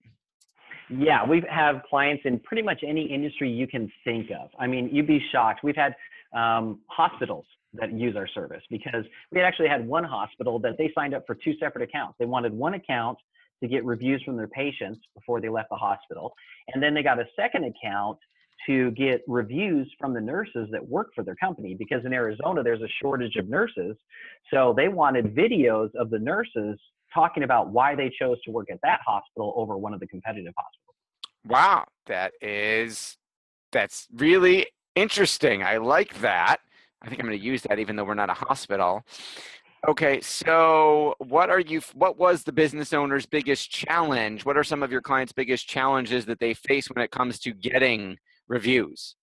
Yeah, 0.88 1.26
we 1.26 1.44
have 1.50 1.82
clients 1.90 2.22
in 2.26 2.40
pretty 2.40 2.62
much 2.62 2.84
any 2.86 3.12
industry 3.12 3.50
you 3.50 3.66
can 3.66 3.92
think 4.04 4.30
of. 4.30 4.50
I 4.60 4.68
mean, 4.68 4.90
you'd 4.92 5.08
be 5.08 5.24
shocked. 5.32 5.62
We've 5.64 5.76
had 5.76 5.96
um, 6.34 6.82
hospitals 6.88 7.46
that 7.74 7.94
use 7.94 8.18
our 8.18 8.28
service 8.28 8.62
because 8.70 9.06
we 9.32 9.40
actually 9.40 9.70
had 9.70 9.88
one 9.88 10.04
hospital 10.04 10.60
that 10.60 10.78
they 10.78 10.92
signed 10.94 11.14
up 11.14 11.26
for 11.26 11.34
two 11.34 11.54
separate 11.60 11.84
accounts. 11.84 12.18
They 12.20 12.26
wanted 12.26 12.54
one 12.54 12.74
account 12.74 13.18
to 13.62 13.70
get 13.70 13.86
reviews 13.86 14.22
from 14.24 14.36
their 14.36 14.50
patients 14.50 15.00
before 15.16 15.40
they 15.40 15.48
left 15.48 15.70
the 15.70 15.78
hospital, 15.78 16.34
and 16.74 16.84
then 16.84 16.94
they 16.94 17.04
got 17.04 17.20
a 17.20 17.26
second 17.38 17.64
account 17.64 18.18
to 18.68 18.92
get 18.92 19.22
reviews 19.28 19.92
from 20.00 20.14
the 20.14 20.22
nurses 20.22 20.68
that 20.72 20.88
work 20.88 21.10
for 21.16 21.24
their 21.24 21.36
company 21.36 21.74
because 21.74 22.06
in 22.06 22.14
Arizona 22.14 22.64
there's 22.64 22.82
a 22.82 22.88
shortage 23.02 23.36
of 23.36 23.50
nurses. 23.50 23.96
So 24.54 24.74
they 24.76 24.88
wanted 24.88 25.36
videos 25.36 25.90
of 25.96 26.10
the 26.10 26.20
nurses 26.20 26.80
talking 27.14 27.44
about 27.44 27.70
why 27.70 27.96
they 27.96 28.12
chose 28.20 28.38
to 28.46 28.52
work 28.52 28.70
at 28.72 28.80
that 28.84 29.00
hospital 29.06 29.54
over 29.56 29.78
one 29.78 29.94
of 29.94 30.00
the 30.00 30.08
competitive 30.08 30.54
hospitals. 30.58 30.96
Wow, 31.46 31.86
that 32.06 32.34
is 32.42 33.18
that's 33.72 34.08
really 34.16 34.68
interesting. 34.96 35.64
I 35.64 35.78
like 35.78 36.20
that. 36.22 36.58
I 37.02 37.10
think 37.10 37.20
I'm 37.20 37.28
going 37.28 37.40
to 37.40 37.44
use 37.44 37.64
that 37.64 37.80
even 37.80 37.96
though 37.96 38.04
we're 38.04 38.14
not 38.14 38.30
a 38.30 38.34
hospital. 38.34 39.04
Okay, 39.88 40.22
so 40.22 41.16
what 41.18 41.50
are 41.50 41.60
you 41.60 41.82
what 41.96 42.20
was 42.20 42.44
the 42.44 42.52
business 42.52 42.94
owner's 42.94 43.26
biggest 43.26 43.72
challenge? 43.72 44.46
What 44.46 44.56
are 44.56 44.64
some 44.64 44.84
of 44.84 44.92
your 44.92 45.02
clients' 45.02 45.34
biggest 45.34 45.68
challenges 45.68 46.26
that 46.26 46.40
they 46.40 46.54
face 46.54 46.88
when 46.88 47.04
it 47.04 47.10
comes 47.10 47.40
to 47.40 47.54
getting 47.54 48.18
reviews? 48.48 49.16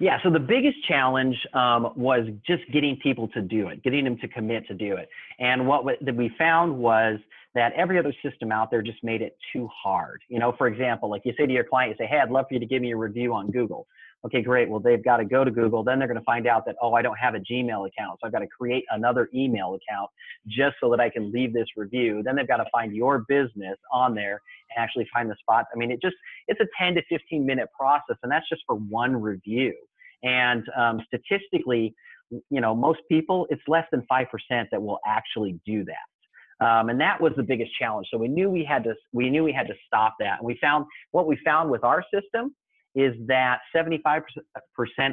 Yeah, 0.00 0.18
so 0.22 0.30
the 0.30 0.40
biggest 0.40 0.76
challenge 0.88 1.36
um, 1.54 1.92
was 1.94 2.26
just 2.46 2.62
getting 2.72 2.96
people 2.96 3.28
to 3.28 3.40
do 3.40 3.68
it, 3.68 3.82
getting 3.82 4.04
them 4.04 4.18
to 4.18 4.28
commit 4.28 4.66
to 4.68 4.74
do 4.74 4.96
it. 4.96 5.08
And 5.38 5.66
what 5.66 5.84
we 5.84 6.30
found 6.36 6.76
was 6.76 7.18
that 7.54 7.72
every 7.74 7.98
other 7.98 8.12
system 8.22 8.50
out 8.50 8.70
there 8.70 8.82
just 8.82 9.02
made 9.04 9.22
it 9.22 9.36
too 9.52 9.68
hard. 9.72 10.20
You 10.28 10.40
know, 10.40 10.52
for 10.58 10.66
example, 10.66 11.08
like 11.08 11.22
you 11.24 11.32
say 11.38 11.46
to 11.46 11.52
your 11.52 11.64
client, 11.64 11.90
you 11.90 12.04
say, 12.04 12.08
"Hey, 12.08 12.18
I'd 12.18 12.30
love 12.30 12.46
for 12.48 12.54
you 12.54 12.60
to 12.60 12.66
give 12.66 12.82
me 12.82 12.90
a 12.90 12.96
review 12.96 13.32
on 13.32 13.50
Google." 13.50 13.86
Okay, 14.24 14.40
great. 14.40 14.70
Well, 14.70 14.80
they've 14.80 15.04
got 15.04 15.18
to 15.18 15.24
go 15.24 15.44
to 15.44 15.50
Google. 15.50 15.84
Then 15.84 15.98
they're 15.98 16.08
going 16.08 16.18
to 16.18 16.24
find 16.24 16.46
out 16.46 16.64
that, 16.64 16.76
oh, 16.80 16.94
I 16.94 17.02
don't 17.02 17.18
have 17.18 17.34
a 17.34 17.40
Gmail 17.40 17.86
account. 17.86 18.18
So 18.20 18.26
I've 18.26 18.32
got 18.32 18.38
to 18.38 18.46
create 18.46 18.84
another 18.90 19.28
email 19.34 19.74
account 19.74 20.10
just 20.48 20.76
so 20.80 20.90
that 20.90 21.00
I 21.00 21.10
can 21.10 21.30
leave 21.30 21.52
this 21.52 21.66
review. 21.76 22.22
Then 22.24 22.34
they've 22.34 22.48
got 22.48 22.56
to 22.56 22.64
find 22.72 22.94
your 22.94 23.26
business 23.28 23.76
on 23.92 24.14
there 24.14 24.40
and 24.74 24.82
actually 24.82 25.06
find 25.12 25.30
the 25.30 25.36
spot. 25.40 25.66
I 25.74 25.78
mean, 25.78 25.90
it 25.90 26.00
just, 26.00 26.16
it's 26.48 26.58
a 26.60 26.66
10 26.82 26.94
to 26.94 27.02
15 27.10 27.44
minute 27.44 27.68
process, 27.78 28.16
and 28.22 28.32
that's 28.32 28.48
just 28.48 28.62
for 28.66 28.76
one 28.76 29.14
review. 29.20 29.74
And 30.22 30.64
um, 30.74 31.02
statistically, 31.06 31.94
you 32.30 32.62
know, 32.62 32.74
most 32.74 33.00
people, 33.10 33.46
it's 33.50 33.62
less 33.68 33.84
than 33.92 34.06
5% 34.10 34.26
that 34.72 34.82
will 34.82 35.00
actually 35.06 35.60
do 35.66 35.84
that. 35.84 36.64
Um, 36.66 36.88
and 36.88 36.98
that 36.98 37.20
was 37.20 37.32
the 37.36 37.42
biggest 37.42 37.72
challenge. 37.78 38.06
So 38.10 38.16
we 38.16 38.28
knew 38.28 38.48
we 38.48 38.64
had 38.64 38.84
to, 38.84 38.94
we 39.12 39.28
knew 39.28 39.44
we 39.44 39.52
had 39.52 39.66
to 39.66 39.74
stop 39.86 40.14
that. 40.20 40.38
And 40.38 40.46
we 40.46 40.56
found 40.62 40.86
what 41.10 41.26
we 41.26 41.36
found 41.44 41.70
with 41.70 41.84
our 41.84 42.02
system 42.14 42.54
is 42.94 43.14
that 43.26 43.58
75% 43.74 44.22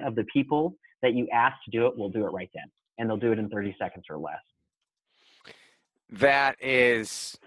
of 0.06 0.16
the 0.16 0.26
people 0.32 0.76
that 1.02 1.14
you 1.14 1.28
ask 1.34 1.56
to 1.66 1.72
do 1.72 1.88
it 1.88 1.98
will 1.98 2.10
do 2.10 2.26
it 2.26 2.30
right 2.30 2.50
then. 2.54 2.66
And 2.98 3.10
they'll 3.10 3.18
do 3.18 3.32
it 3.32 3.40
in 3.40 3.50
30 3.50 3.76
seconds 3.80 4.06
or 4.10 4.18
less. 4.18 4.36
That 6.12 6.56
is, 6.62 7.38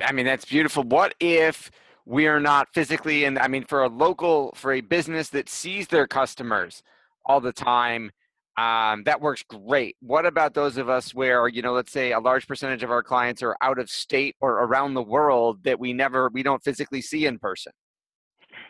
I 0.00 0.12
mean, 0.12 0.26
that's 0.26 0.44
beautiful. 0.44 0.82
What 0.82 1.14
if 1.20 1.70
we 2.06 2.26
are 2.26 2.40
not 2.40 2.68
physically, 2.74 3.24
and 3.24 3.38
I 3.38 3.48
mean, 3.48 3.64
for 3.64 3.82
a 3.82 3.88
local, 3.88 4.52
for 4.54 4.72
a 4.72 4.80
business 4.80 5.28
that 5.30 5.48
sees 5.48 5.88
their 5.88 6.06
customers, 6.06 6.82
all 7.26 7.40
the 7.40 7.52
time. 7.52 8.10
Um, 8.56 9.02
that 9.04 9.20
works 9.20 9.42
great. 9.42 9.96
What 10.00 10.26
about 10.26 10.54
those 10.54 10.76
of 10.76 10.88
us 10.88 11.12
where, 11.12 11.48
you 11.48 11.60
know, 11.60 11.72
let's 11.72 11.90
say 11.90 12.12
a 12.12 12.20
large 12.20 12.46
percentage 12.46 12.84
of 12.84 12.90
our 12.90 13.02
clients 13.02 13.42
are 13.42 13.56
out 13.60 13.78
of 13.78 13.90
state 13.90 14.36
or 14.40 14.62
around 14.62 14.94
the 14.94 15.02
world 15.02 15.64
that 15.64 15.80
we 15.80 15.92
never, 15.92 16.30
we 16.32 16.44
don't 16.44 16.62
physically 16.62 17.02
see 17.02 17.26
in 17.26 17.38
person? 17.38 17.72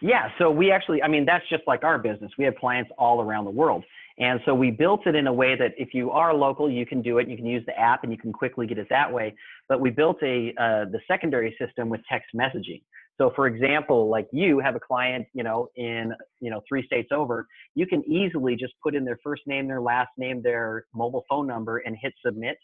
Yeah, 0.04 0.28
so 0.36 0.50
we 0.50 0.70
actually, 0.70 1.02
I 1.02 1.08
mean, 1.08 1.24
that's 1.24 1.48
just 1.48 1.62
like 1.66 1.82
our 1.82 1.96
business. 1.98 2.30
We 2.36 2.44
have 2.44 2.54
clients 2.56 2.90
all 2.98 3.22
around 3.22 3.46
the 3.46 3.50
world. 3.50 3.82
And 4.18 4.38
so 4.44 4.54
we 4.54 4.70
built 4.70 5.06
it 5.06 5.14
in 5.14 5.26
a 5.28 5.32
way 5.32 5.56
that 5.56 5.72
if 5.78 5.94
you 5.94 6.10
are 6.10 6.34
local, 6.34 6.70
you 6.70 6.84
can 6.84 7.00
do 7.00 7.16
it. 7.16 7.26
You 7.26 7.38
can 7.38 7.46
use 7.46 7.64
the 7.64 7.72
app 7.80 8.02
and 8.02 8.12
you 8.12 8.18
can 8.18 8.30
quickly 8.30 8.66
get 8.66 8.76
it 8.76 8.86
that 8.90 9.10
way. 9.10 9.34
But 9.66 9.80
we 9.80 9.88
built 9.88 10.18
a 10.22 10.52
uh, 10.60 10.84
the 10.92 11.00
secondary 11.08 11.56
system 11.58 11.88
with 11.88 12.02
text 12.06 12.28
messaging. 12.36 12.82
So 13.16 13.32
for 13.34 13.46
example, 13.46 14.10
like 14.10 14.28
you 14.30 14.58
have 14.58 14.76
a 14.76 14.80
client, 14.80 15.26
you 15.32 15.42
know, 15.42 15.70
in, 15.76 16.12
you 16.38 16.50
know, 16.50 16.60
three 16.68 16.84
states 16.84 17.08
over, 17.10 17.46
you 17.74 17.86
can 17.86 18.04
easily 18.04 18.56
just 18.56 18.74
put 18.82 18.94
in 18.94 19.06
their 19.06 19.18
first 19.24 19.46
name, 19.46 19.66
their 19.66 19.80
last 19.80 20.10
name, 20.18 20.42
their 20.42 20.84
mobile 20.94 21.24
phone 21.30 21.46
number 21.46 21.78
and 21.78 21.96
hit 21.98 22.12
submit. 22.22 22.58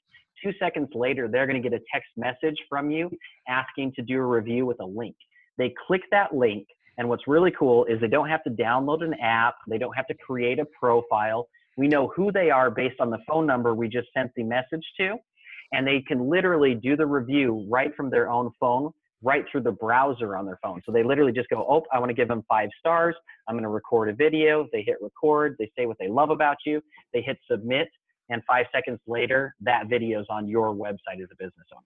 Two 0.45 0.53
seconds 0.59 0.91
later, 0.95 1.27
they're 1.27 1.47
going 1.47 1.61
to 1.61 1.67
get 1.67 1.75
a 1.75 1.83
text 1.91 2.11
message 2.19 2.59
from 2.69 2.91
you 2.91 3.11
asking 3.49 3.95
to 3.97 4.03
do 4.03 4.19
a 4.19 4.27
review 4.27 4.67
with 4.67 4.79
a 4.81 4.87
link. 4.87 5.17
They 5.57 5.73
click 5.87 6.03
that 6.11 6.35
link. 6.35 6.67
And 7.00 7.09
what's 7.09 7.26
really 7.26 7.50
cool 7.59 7.87
is 7.87 7.99
they 7.99 8.09
don't 8.09 8.28
have 8.28 8.45
to 8.45 8.50
download 8.50 9.02
an 9.02 9.14
app. 9.14 9.54
They 9.66 9.78
don't 9.78 9.97
have 9.97 10.07
to 10.09 10.14
create 10.14 10.59
a 10.59 10.66
profile. 10.66 11.49
We 11.78 11.88
know 11.88 12.12
who 12.14 12.30
they 12.30 12.50
are 12.50 12.71
based 12.71 13.00
on 13.00 13.09
the 13.09 13.16
phone 13.26 13.47
number 13.47 13.75
we 13.75 13.88
just 13.88 14.09
sent 14.14 14.30
the 14.37 14.42
message 14.42 14.85
to. 14.99 15.16
And 15.73 15.87
they 15.87 16.04
can 16.07 16.28
literally 16.28 16.75
do 16.75 16.97
the 16.97 17.07
review 17.07 17.66
right 17.71 17.90
from 17.97 18.11
their 18.11 18.30
own 18.30 18.50
phone 18.61 18.92
right 19.23 19.45
through 19.50 19.62
the 19.62 19.73
browser 19.73 20.37
on 20.37 20.45
their 20.45 20.59
phone. 20.62 20.83
So 20.85 20.92
they 20.92 21.02
literally 21.02 21.33
just 21.33 21.49
go, 21.49 21.66
oh, 21.71 21.83
I 21.90 21.99
want 21.99 22.11
to 22.11 22.14
give 22.14 22.28
them 22.28 22.45
five 22.47 22.69
stars. 22.78 23.14
I'm 23.49 23.54
going 23.54 23.64
to 23.64 23.71
record 23.71 24.11
a 24.11 24.14
video. 24.14 24.66
They 24.71 24.83
hit 24.83 24.97
record. 25.00 25.57
They 25.59 25.71
say 25.78 25.87
what 25.87 25.97
they 25.99 26.09
love 26.09 26.28
about 26.28 26.59
you. 26.66 26.83
They 27.14 27.23
hit 27.23 27.38
submit. 27.50 27.88
And 28.28 28.42
five 28.47 28.66
seconds 28.75 29.00
later, 29.07 29.54
that 29.62 29.88
video 29.88 30.21
is 30.21 30.26
on 30.28 30.49
your 30.49 30.75
website 30.75 31.23
as 31.23 31.28
a 31.33 31.37
business 31.38 31.66
owner. 31.73 31.83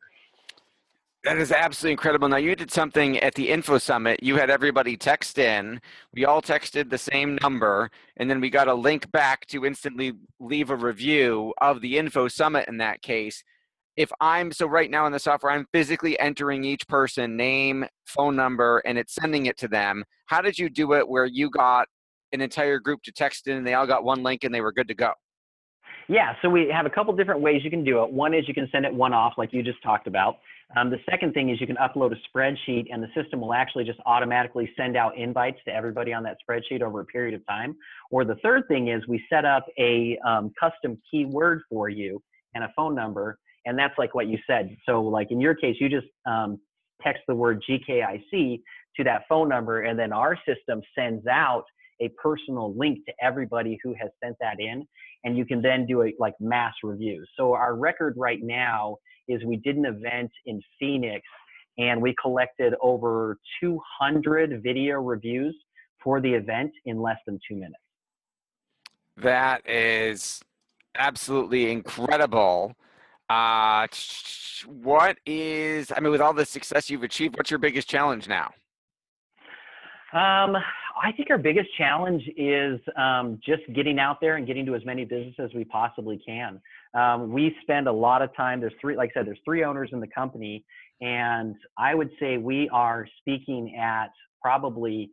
That 1.24 1.38
is 1.38 1.52
absolutely 1.52 1.92
incredible. 1.92 2.28
Now, 2.28 2.36
you 2.36 2.54
did 2.54 2.70
something 2.70 3.18
at 3.20 3.34
the 3.34 3.48
Info 3.48 3.78
Summit. 3.78 4.22
You 4.22 4.36
had 4.36 4.50
everybody 4.50 4.96
text 4.96 5.38
in. 5.38 5.80
We 6.12 6.26
all 6.26 6.42
texted 6.42 6.90
the 6.90 6.98
same 6.98 7.38
number, 7.42 7.90
and 8.18 8.28
then 8.28 8.40
we 8.40 8.50
got 8.50 8.68
a 8.68 8.74
link 8.74 9.10
back 9.10 9.46
to 9.46 9.64
instantly 9.64 10.12
leave 10.38 10.68
a 10.68 10.76
review 10.76 11.54
of 11.62 11.80
the 11.80 11.96
Info 11.96 12.28
Summit 12.28 12.68
in 12.68 12.76
that 12.78 13.00
case 13.00 13.42
if 13.96 14.10
I'm 14.20 14.52
so 14.52 14.66
right 14.66 14.90
now 14.90 15.06
in 15.06 15.12
the 15.12 15.18
software, 15.18 15.52
I'm 15.52 15.66
physically 15.72 16.18
entering 16.18 16.64
each 16.64 16.86
person 16.88 17.36
name, 17.36 17.86
phone 18.06 18.34
number, 18.34 18.82
and 18.84 18.98
it's 18.98 19.14
sending 19.14 19.46
it 19.46 19.56
to 19.58 19.68
them. 19.68 20.04
How 20.26 20.40
did 20.40 20.58
you 20.58 20.68
do 20.68 20.94
it 20.94 21.08
where 21.08 21.26
you 21.26 21.50
got 21.50 21.86
an 22.32 22.40
entire 22.40 22.78
group 22.80 23.02
to 23.04 23.12
text 23.12 23.46
in 23.46 23.56
and 23.56 23.66
they 23.66 23.74
all 23.74 23.86
got 23.86 24.04
one 24.04 24.22
link 24.22 24.42
and 24.42 24.54
they 24.54 24.60
were 24.60 24.72
good 24.72 24.88
to 24.88 24.94
go? 24.94 25.12
Yeah, 26.08 26.34
so 26.42 26.50
we 26.50 26.68
have 26.70 26.86
a 26.86 26.90
couple 26.90 27.14
different 27.14 27.40
ways 27.40 27.62
you 27.64 27.70
can 27.70 27.84
do 27.84 28.02
it. 28.02 28.12
One 28.12 28.34
is 28.34 28.46
you 28.46 28.54
can 28.54 28.68
send 28.70 28.84
it 28.84 28.92
one 28.92 29.14
off, 29.14 29.34
like 29.38 29.52
you 29.52 29.62
just 29.62 29.82
talked 29.82 30.06
about. 30.06 30.38
Um, 30.76 30.90
the 30.90 30.98
second 31.08 31.34
thing 31.34 31.50
is 31.50 31.60
you 31.60 31.66
can 31.66 31.76
upload 31.76 32.12
a 32.12 32.36
spreadsheet, 32.36 32.86
and 32.92 33.02
the 33.02 33.08
system 33.14 33.40
will 33.40 33.54
actually 33.54 33.84
just 33.84 34.00
automatically 34.06 34.70
send 34.76 34.96
out 34.96 35.16
invites 35.16 35.58
to 35.66 35.74
everybody 35.74 36.12
on 36.12 36.22
that 36.24 36.38
spreadsheet 36.42 36.82
over 36.82 37.00
a 37.00 37.04
period 37.04 37.34
of 37.34 37.46
time. 37.46 37.76
Or 38.10 38.24
the 38.24 38.36
third 38.36 38.66
thing 38.68 38.88
is 38.88 39.06
we 39.06 39.22
set 39.30 39.44
up 39.44 39.66
a 39.78 40.18
um, 40.26 40.52
custom 40.58 41.00
keyword 41.10 41.62
for 41.70 41.88
you 41.88 42.22
and 42.54 42.64
a 42.64 42.72
phone 42.76 42.94
number 42.94 43.38
and 43.64 43.78
that's 43.78 43.96
like 43.98 44.14
what 44.14 44.26
you 44.26 44.38
said. 44.46 44.76
So 44.86 45.02
like 45.02 45.30
in 45.30 45.40
your 45.40 45.54
case, 45.54 45.76
you 45.80 45.88
just 45.88 46.06
um, 46.26 46.60
text 47.02 47.22
the 47.26 47.34
word 47.34 47.62
GKIC 47.68 48.60
to 48.96 49.04
that 49.04 49.22
phone 49.28 49.48
number, 49.48 49.82
and 49.82 49.98
then 49.98 50.12
our 50.12 50.38
system 50.46 50.80
sends 50.96 51.26
out 51.26 51.64
a 52.04 52.08
personal 52.20 52.74
link 52.76 53.04
to 53.06 53.12
everybody 53.22 53.78
who 53.82 53.94
has 54.00 54.10
sent 54.22 54.36
that 54.40 54.60
in, 54.60 54.86
and 55.24 55.36
you 55.36 55.44
can 55.44 55.62
then 55.62 55.86
do 55.86 56.02
a 56.02 56.12
like 56.18 56.34
mass 56.40 56.74
review. 56.82 57.24
So 57.36 57.54
our 57.54 57.74
record 57.74 58.14
right 58.16 58.40
now 58.42 58.96
is 59.28 59.42
we 59.44 59.56
did 59.56 59.76
an 59.76 59.86
event 59.86 60.30
in 60.46 60.60
Phoenix, 60.78 61.22
and 61.78 62.00
we 62.00 62.14
collected 62.20 62.74
over 62.80 63.38
200 63.62 64.62
video 64.62 64.96
reviews 65.00 65.56
for 66.02 66.20
the 66.20 66.32
event 66.32 66.70
in 66.84 67.00
less 67.00 67.18
than 67.26 67.38
two 67.48 67.56
minutes. 67.56 67.80
That 69.16 69.68
is 69.68 70.42
absolutely 70.96 71.70
incredible. 71.70 72.74
Uh, 73.30 73.86
what 74.66 75.18
is, 75.24 75.92
I 75.96 76.00
mean, 76.00 76.12
with 76.12 76.20
all 76.20 76.34
the 76.34 76.44
success 76.44 76.90
you've 76.90 77.02
achieved, 77.02 77.36
what's 77.36 77.50
your 77.50 77.58
biggest 77.58 77.88
challenge 77.88 78.28
now? 78.28 78.52
Um, 80.12 80.56
I 81.02 81.12
think 81.12 81.30
our 81.30 81.38
biggest 81.38 81.68
challenge 81.76 82.22
is 82.36 82.80
um, 82.96 83.40
just 83.44 83.62
getting 83.74 83.98
out 83.98 84.20
there 84.20 84.36
and 84.36 84.46
getting 84.46 84.64
to 84.66 84.74
as 84.74 84.84
many 84.84 85.04
businesses 85.04 85.40
as 85.40 85.54
we 85.54 85.64
possibly 85.64 86.20
can. 86.24 86.60
Um, 86.94 87.32
we 87.32 87.54
spend 87.62 87.88
a 87.88 87.92
lot 87.92 88.22
of 88.22 88.34
time. 88.36 88.60
There's 88.60 88.74
three, 88.80 88.96
like 88.96 89.10
I 89.14 89.20
said, 89.20 89.26
there's 89.26 89.40
three 89.44 89.64
owners 89.64 89.90
in 89.92 90.00
the 90.00 90.06
company, 90.06 90.64
and 91.00 91.56
I 91.78 91.94
would 91.94 92.10
say 92.20 92.38
we 92.38 92.68
are 92.70 93.06
speaking 93.18 93.76
at 93.76 94.10
probably 94.40 95.10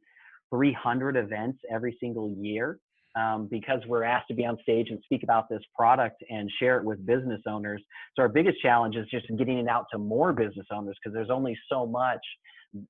300 0.51 1.15
events 1.15 1.59
every 1.71 1.97
single 1.99 2.29
year 2.29 2.79
um, 3.15 3.47
because 3.49 3.79
we're 3.87 4.03
asked 4.03 4.27
to 4.27 4.33
be 4.33 4.45
on 4.45 4.57
stage 4.61 4.87
and 4.89 4.99
speak 5.03 5.23
about 5.23 5.49
this 5.49 5.61
product 5.75 6.23
and 6.29 6.49
share 6.59 6.77
it 6.77 6.85
with 6.85 7.05
business 7.05 7.41
owners. 7.47 7.81
So 8.15 8.23
our 8.23 8.29
biggest 8.29 8.61
challenge 8.61 8.95
is 8.95 9.07
just 9.09 9.25
getting 9.37 9.57
it 9.57 9.67
out 9.67 9.85
to 9.91 9.97
more 9.97 10.33
business 10.33 10.67
owners 10.71 10.97
because 11.01 11.13
there's 11.13 11.29
only 11.29 11.57
so 11.69 11.85
much, 11.85 12.21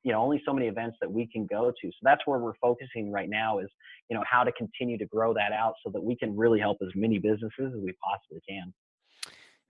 you 0.04 0.12
know, 0.12 0.22
only 0.22 0.42
so 0.46 0.54
many 0.54 0.68
events 0.68 0.98
that 1.02 1.12
we 1.12 1.28
can 1.28 1.46
go 1.48 1.72
to. 1.72 1.88
So 1.88 1.98
that's 2.04 2.22
where 2.26 2.40
we're 2.40 2.56
focusing 2.62 3.12
right 3.12 3.30
now 3.30 3.60
is, 3.60 3.70
you 4.10 4.16
know, 4.16 4.24
how 4.30 4.44
to 4.44 4.52
continue 4.54 4.98
to 4.98 5.06
grow 5.06 5.34
that 5.34 5.52
out 5.52 5.74
so 5.84 5.92
that 5.92 6.02
we 6.02 6.16
can 6.16 6.36
really 6.36 6.60
help 6.60 6.78
as 6.82 6.90
many 6.96 7.18
businesses 7.18 7.74
as 7.76 7.82
we 7.84 7.94
possibly 8.04 8.42
can. 8.48 8.74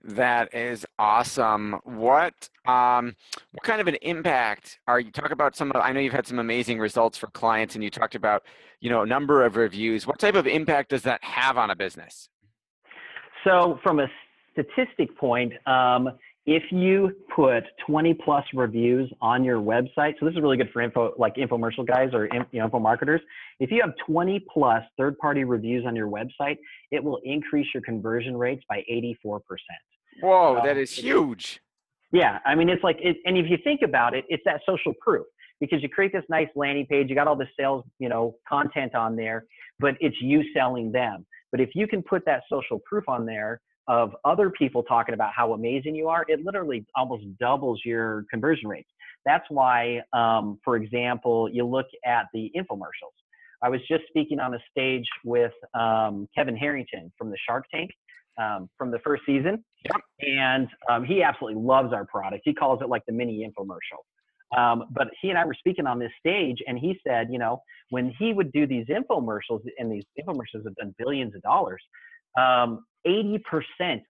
That 0.04 0.52
is 0.52 0.84
awesome. 0.98 1.76
What 1.84 2.48
um, 2.66 3.14
what 3.52 3.62
kind 3.62 3.80
of 3.80 3.86
an 3.86 3.96
impact 4.02 4.80
are 4.88 4.98
you 4.98 5.12
talk 5.12 5.30
about 5.30 5.54
some 5.54 5.70
of 5.70 5.76
I 5.76 5.92
know 5.92 6.00
you've 6.00 6.12
had 6.12 6.26
some 6.26 6.40
amazing 6.40 6.80
results 6.80 7.16
for 7.16 7.28
clients 7.28 7.76
and 7.76 7.84
you 7.84 7.90
talked 7.90 8.16
about, 8.16 8.42
you 8.80 8.90
know, 8.90 9.02
a 9.02 9.06
number 9.06 9.44
of 9.44 9.54
reviews. 9.54 10.04
What 10.04 10.18
type 10.18 10.34
of 10.34 10.48
impact 10.48 10.90
does 10.90 11.02
that 11.02 11.22
have 11.22 11.56
on 11.56 11.70
a 11.70 11.76
business? 11.76 12.28
So 13.44 13.78
from 13.84 14.00
a 14.00 14.08
statistic 14.52 15.16
point, 15.16 15.52
um, 15.66 16.08
if 16.44 16.62
you 16.72 17.12
put 17.34 17.62
20 17.86 18.14
plus 18.14 18.44
reviews 18.52 19.12
on 19.20 19.44
your 19.44 19.60
website, 19.60 20.14
so 20.18 20.26
this 20.26 20.34
is 20.34 20.40
really 20.40 20.56
good 20.56 20.70
for 20.72 20.82
info 20.82 21.14
like 21.16 21.36
infomercial 21.36 21.86
guys 21.86 22.10
or 22.12 22.28
you 22.32 22.58
know, 22.58 22.64
info 22.64 22.80
marketers. 22.80 23.20
If 23.60 23.70
you 23.70 23.80
have 23.80 23.92
20 24.06 24.44
plus 24.52 24.82
third 24.98 25.16
party 25.18 25.44
reviews 25.44 25.84
on 25.86 25.94
your 25.94 26.08
website, 26.08 26.58
it 26.90 27.02
will 27.02 27.20
increase 27.24 27.68
your 27.72 27.82
conversion 27.82 28.36
rates 28.36 28.64
by 28.68 28.82
84%. 28.90 29.40
Whoa, 30.20 30.56
um, 30.56 30.66
that 30.66 30.76
is 30.76 30.90
huge. 30.92 31.60
Yeah, 32.10 32.40
I 32.44 32.56
mean 32.56 32.68
it's 32.68 32.82
like, 32.82 32.98
it, 33.00 33.18
and 33.24 33.38
if 33.38 33.48
you 33.48 33.56
think 33.62 33.82
about 33.82 34.14
it, 34.14 34.24
it's 34.28 34.42
that 34.44 34.60
social 34.66 34.92
proof 35.00 35.26
because 35.60 35.80
you 35.80 35.88
create 35.88 36.12
this 36.12 36.24
nice 36.28 36.48
landing 36.56 36.86
page, 36.86 37.08
you 37.08 37.14
got 37.14 37.28
all 37.28 37.36
the 37.36 37.48
sales, 37.58 37.84
you 38.00 38.08
know, 38.08 38.34
content 38.48 38.96
on 38.96 39.14
there, 39.14 39.44
but 39.78 39.94
it's 40.00 40.16
you 40.20 40.42
selling 40.52 40.90
them. 40.90 41.24
But 41.52 41.60
if 41.60 41.70
you 41.74 41.86
can 41.86 42.02
put 42.02 42.24
that 42.26 42.42
social 42.50 42.80
proof 42.84 43.04
on 43.06 43.24
there 43.26 43.60
of 43.88 44.14
other 44.24 44.50
people 44.50 44.82
talking 44.82 45.14
about 45.14 45.32
how 45.34 45.52
amazing 45.52 45.94
you 45.94 46.08
are, 46.08 46.24
it 46.28 46.44
literally 46.44 46.84
almost 46.96 47.24
doubles 47.38 47.80
your 47.84 48.24
conversion 48.30 48.68
rates. 48.68 48.88
That's 49.24 49.44
why, 49.48 50.00
um, 50.12 50.58
for 50.64 50.76
example, 50.76 51.48
you 51.52 51.64
look 51.64 51.86
at 52.04 52.26
the 52.32 52.50
infomercials. 52.56 53.14
I 53.62 53.68
was 53.68 53.80
just 53.88 54.02
speaking 54.08 54.40
on 54.40 54.54
a 54.54 54.58
stage 54.70 55.06
with 55.24 55.52
um, 55.74 56.28
Kevin 56.34 56.56
Harrington 56.56 57.12
from 57.16 57.30
the 57.30 57.36
Shark 57.46 57.64
Tank 57.72 57.90
um, 58.40 58.68
from 58.76 58.90
the 58.90 58.98
first 59.00 59.22
season. 59.24 59.64
Yep. 59.84 60.00
And 60.20 60.68
um, 60.90 61.04
he 61.04 61.22
absolutely 61.22 61.62
loves 61.62 61.92
our 61.92 62.04
product. 62.04 62.42
He 62.44 62.54
calls 62.54 62.80
it 62.82 62.88
like 62.88 63.02
the 63.06 63.12
mini 63.12 63.46
infomercial. 63.46 64.02
Um, 64.56 64.84
but 64.90 65.08
he 65.20 65.30
and 65.30 65.38
I 65.38 65.44
were 65.46 65.54
speaking 65.54 65.86
on 65.86 65.98
this 65.98 66.12
stage, 66.18 66.58
and 66.66 66.78
he 66.78 66.98
said, 67.06 67.28
you 67.30 67.38
know, 67.38 67.62
when 67.90 68.12
he 68.18 68.34
would 68.34 68.52
do 68.52 68.66
these 68.66 68.86
infomercials, 68.86 69.60
and 69.78 69.90
these 69.90 70.04
infomercials 70.20 70.64
have 70.64 70.74
done 70.76 70.94
billions 70.98 71.34
of 71.34 71.42
dollars, 71.42 71.82
um, 72.38 72.84
80% 73.06 73.40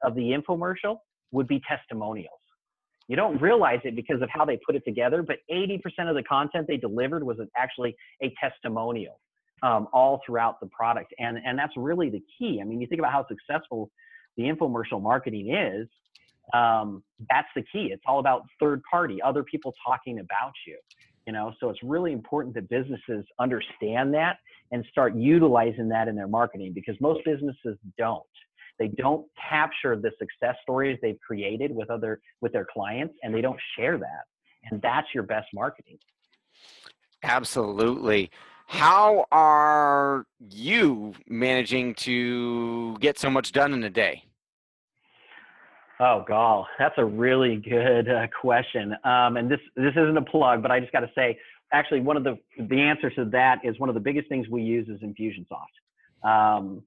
of 0.02 0.14
the 0.14 0.36
infomercial 0.36 0.98
would 1.30 1.46
be 1.46 1.60
testimonials. 1.68 2.38
You 3.08 3.16
don't 3.16 3.40
realize 3.40 3.80
it 3.84 3.96
because 3.96 4.22
of 4.22 4.28
how 4.30 4.44
they 4.44 4.58
put 4.64 4.76
it 4.76 4.84
together, 4.86 5.22
but 5.22 5.38
80% 5.50 5.80
of 6.08 6.14
the 6.14 6.22
content 6.22 6.66
they 6.68 6.76
delivered 6.76 7.24
was 7.24 7.38
actually 7.56 7.96
a 8.22 8.32
testimonial 8.40 9.20
um, 9.62 9.88
all 9.92 10.20
throughout 10.24 10.60
the 10.60 10.66
product. 10.66 11.12
And, 11.18 11.38
and 11.44 11.58
that's 11.58 11.72
really 11.76 12.10
the 12.10 12.22
key. 12.38 12.60
I 12.60 12.64
mean, 12.64 12.80
you 12.80 12.86
think 12.86 13.00
about 13.00 13.12
how 13.12 13.26
successful 13.28 13.90
the 14.36 14.44
infomercial 14.44 15.02
marketing 15.02 15.54
is, 15.54 15.88
um, 16.54 17.02
that's 17.30 17.48
the 17.54 17.62
key. 17.72 17.90
It's 17.92 18.02
all 18.06 18.18
about 18.18 18.42
third 18.60 18.82
party, 18.90 19.20
other 19.22 19.42
people 19.42 19.74
talking 19.86 20.18
about 20.18 20.52
you. 20.66 20.78
You 21.26 21.32
know, 21.32 21.52
so 21.60 21.70
it's 21.70 21.82
really 21.82 22.12
important 22.12 22.54
that 22.56 22.68
businesses 22.68 23.24
understand 23.38 24.12
that 24.14 24.38
and 24.72 24.84
start 24.90 25.14
utilizing 25.14 25.88
that 25.90 26.08
in 26.08 26.16
their 26.16 26.26
marketing 26.26 26.72
because 26.74 26.96
most 27.00 27.24
businesses 27.24 27.78
don't. 27.96 28.22
They 28.82 28.88
don't 28.88 29.24
capture 29.48 29.94
the 29.94 30.10
success 30.18 30.56
stories 30.64 30.98
they've 31.00 31.20
created 31.24 31.70
with 31.72 31.88
other 31.88 32.20
with 32.40 32.52
their 32.52 32.66
clients 32.66 33.14
and 33.22 33.32
they 33.32 33.40
don't 33.40 33.60
share 33.78 33.96
that. 33.96 34.24
And 34.64 34.82
that's 34.82 35.06
your 35.14 35.22
best 35.22 35.46
marketing. 35.54 35.98
Absolutely. 37.22 38.28
How 38.66 39.26
are 39.30 40.26
you 40.50 41.14
managing 41.28 41.94
to 42.06 42.96
get 42.98 43.20
so 43.20 43.30
much 43.30 43.52
done 43.52 43.72
in 43.72 43.84
a 43.84 43.90
day? 43.90 44.24
Oh, 46.00 46.24
gall, 46.26 46.66
that's 46.76 46.96
a 46.96 47.04
really 47.04 47.54
good 47.54 48.08
uh, 48.08 48.26
question. 48.40 48.96
Um, 49.04 49.36
and 49.36 49.48
this 49.48 49.60
this 49.76 49.92
isn't 49.92 50.16
a 50.16 50.22
plug, 50.22 50.60
but 50.60 50.72
I 50.72 50.80
just 50.80 50.90
got 50.90 51.00
to 51.00 51.10
say, 51.14 51.38
actually, 51.72 52.00
one 52.00 52.16
of 52.16 52.24
the 52.24 52.36
the 52.58 52.80
answers 52.80 53.14
to 53.14 53.26
that 53.26 53.60
is 53.62 53.78
one 53.78 53.88
of 53.88 53.94
the 53.94 54.00
biggest 54.00 54.28
things 54.28 54.48
we 54.48 54.62
use 54.62 54.88
is 54.88 55.00
Infusionsoft. 55.02 56.28
Um, 56.28 56.82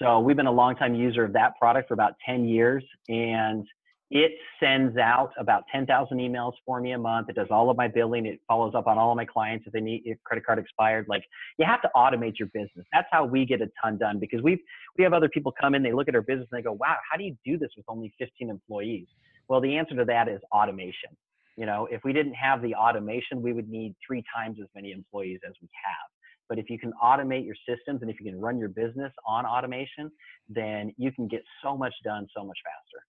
so 0.00 0.20
we've 0.20 0.36
been 0.36 0.46
a 0.46 0.52
long 0.52 0.76
time 0.76 0.94
user 0.94 1.24
of 1.24 1.32
that 1.34 1.58
product 1.58 1.88
for 1.88 1.94
about 1.94 2.14
10 2.24 2.46
years, 2.46 2.84
and 3.08 3.66
it 4.10 4.32
sends 4.58 4.96
out 4.96 5.30
about 5.38 5.64
10,000 5.70 6.18
emails 6.18 6.54
for 6.66 6.80
me 6.80 6.92
a 6.92 6.98
month. 6.98 7.28
It 7.28 7.36
does 7.36 7.46
all 7.50 7.70
of 7.70 7.76
my 7.76 7.86
billing. 7.86 8.26
It 8.26 8.40
follows 8.48 8.74
up 8.74 8.88
on 8.88 8.98
all 8.98 9.12
of 9.12 9.16
my 9.16 9.24
clients 9.24 9.66
if 9.66 9.72
they 9.72 9.80
need 9.80 10.02
if 10.04 10.18
credit 10.24 10.44
card 10.44 10.58
expired. 10.58 11.06
Like 11.08 11.22
you 11.58 11.64
have 11.64 11.80
to 11.82 11.90
automate 11.94 12.38
your 12.38 12.48
business. 12.52 12.84
That's 12.92 13.06
how 13.12 13.24
we 13.24 13.44
get 13.44 13.60
a 13.60 13.68
ton 13.82 13.98
done 13.98 14.18
because 14.18 14.42
we've 14.42 14.58
we 14.98 15.04
have 15.04 15.12
other 15.12 15.28
people 15.28 15.52
come 15.60 15.74
in, 15.74 15.82
they 15.82 15.92
look 15.92 16.08
at 16.08 16.14
our 16.16 16.22
business 16.22 16.48
and 16.50 16.58
they 16.58 16.62
go, 16.62 16.72
"Wow, 16.72 16.96
how 17.08 17.16
do 17.16 17.24
you 17.24 17.36
do 17.44 17.56
this 17.56 17.70
with 17.76 17.84
only 17.88 18.12
15 18.18 18.50
employees?" 18.50 19.06
Well, 19.48 19.60
the 19.60 19.76
answer 19.76 19.94
to 19.94 20.04
that 20.06 20.28
is 20.28 20.40
automation. 20.52 21.10
You 21.56 21.66
know, 21.66 21.86
if 21.90 22.02
we 22.04 22.12
didn't 22.12 22.34
have 22.34 22.62
the 22.62 22.74
automation, 22.74 23.42
we 23.42 23.52
would 23.52 23.68
need 23.68 23.94
three 24.04 24.24
times 24.34 24.58
as 24.60 24.68
many 24.74 24.92
employees 24.92 25.40
as 25.46 25.52
we 25.60 25.68
have. 25.84 26.19
But 26.50 26.58
if 26.58 26.68
you 26.68 26.80
can 26.80 26.92
automate 27.02 27.46
your 27.46 27.54
systems 27.66 28.02
and 28.02 28.10
if 28.10 28.18
you 28.20 28.26
can 28.26 28.40
run 28.40 28.58
your 28.58 28.68
business 28.68 29.12
on 29.24 29.46
automation, 29.46 30.10
then 30.48 30.92
you 30.98 31.12
can 31.12 31.28
get 31.28 31.44
so 31.62 31.76
much 31.76 31.94
done 32.04 32.26
so 32.36 32.44
much 32.44 32.58
faster. 32.64 33.06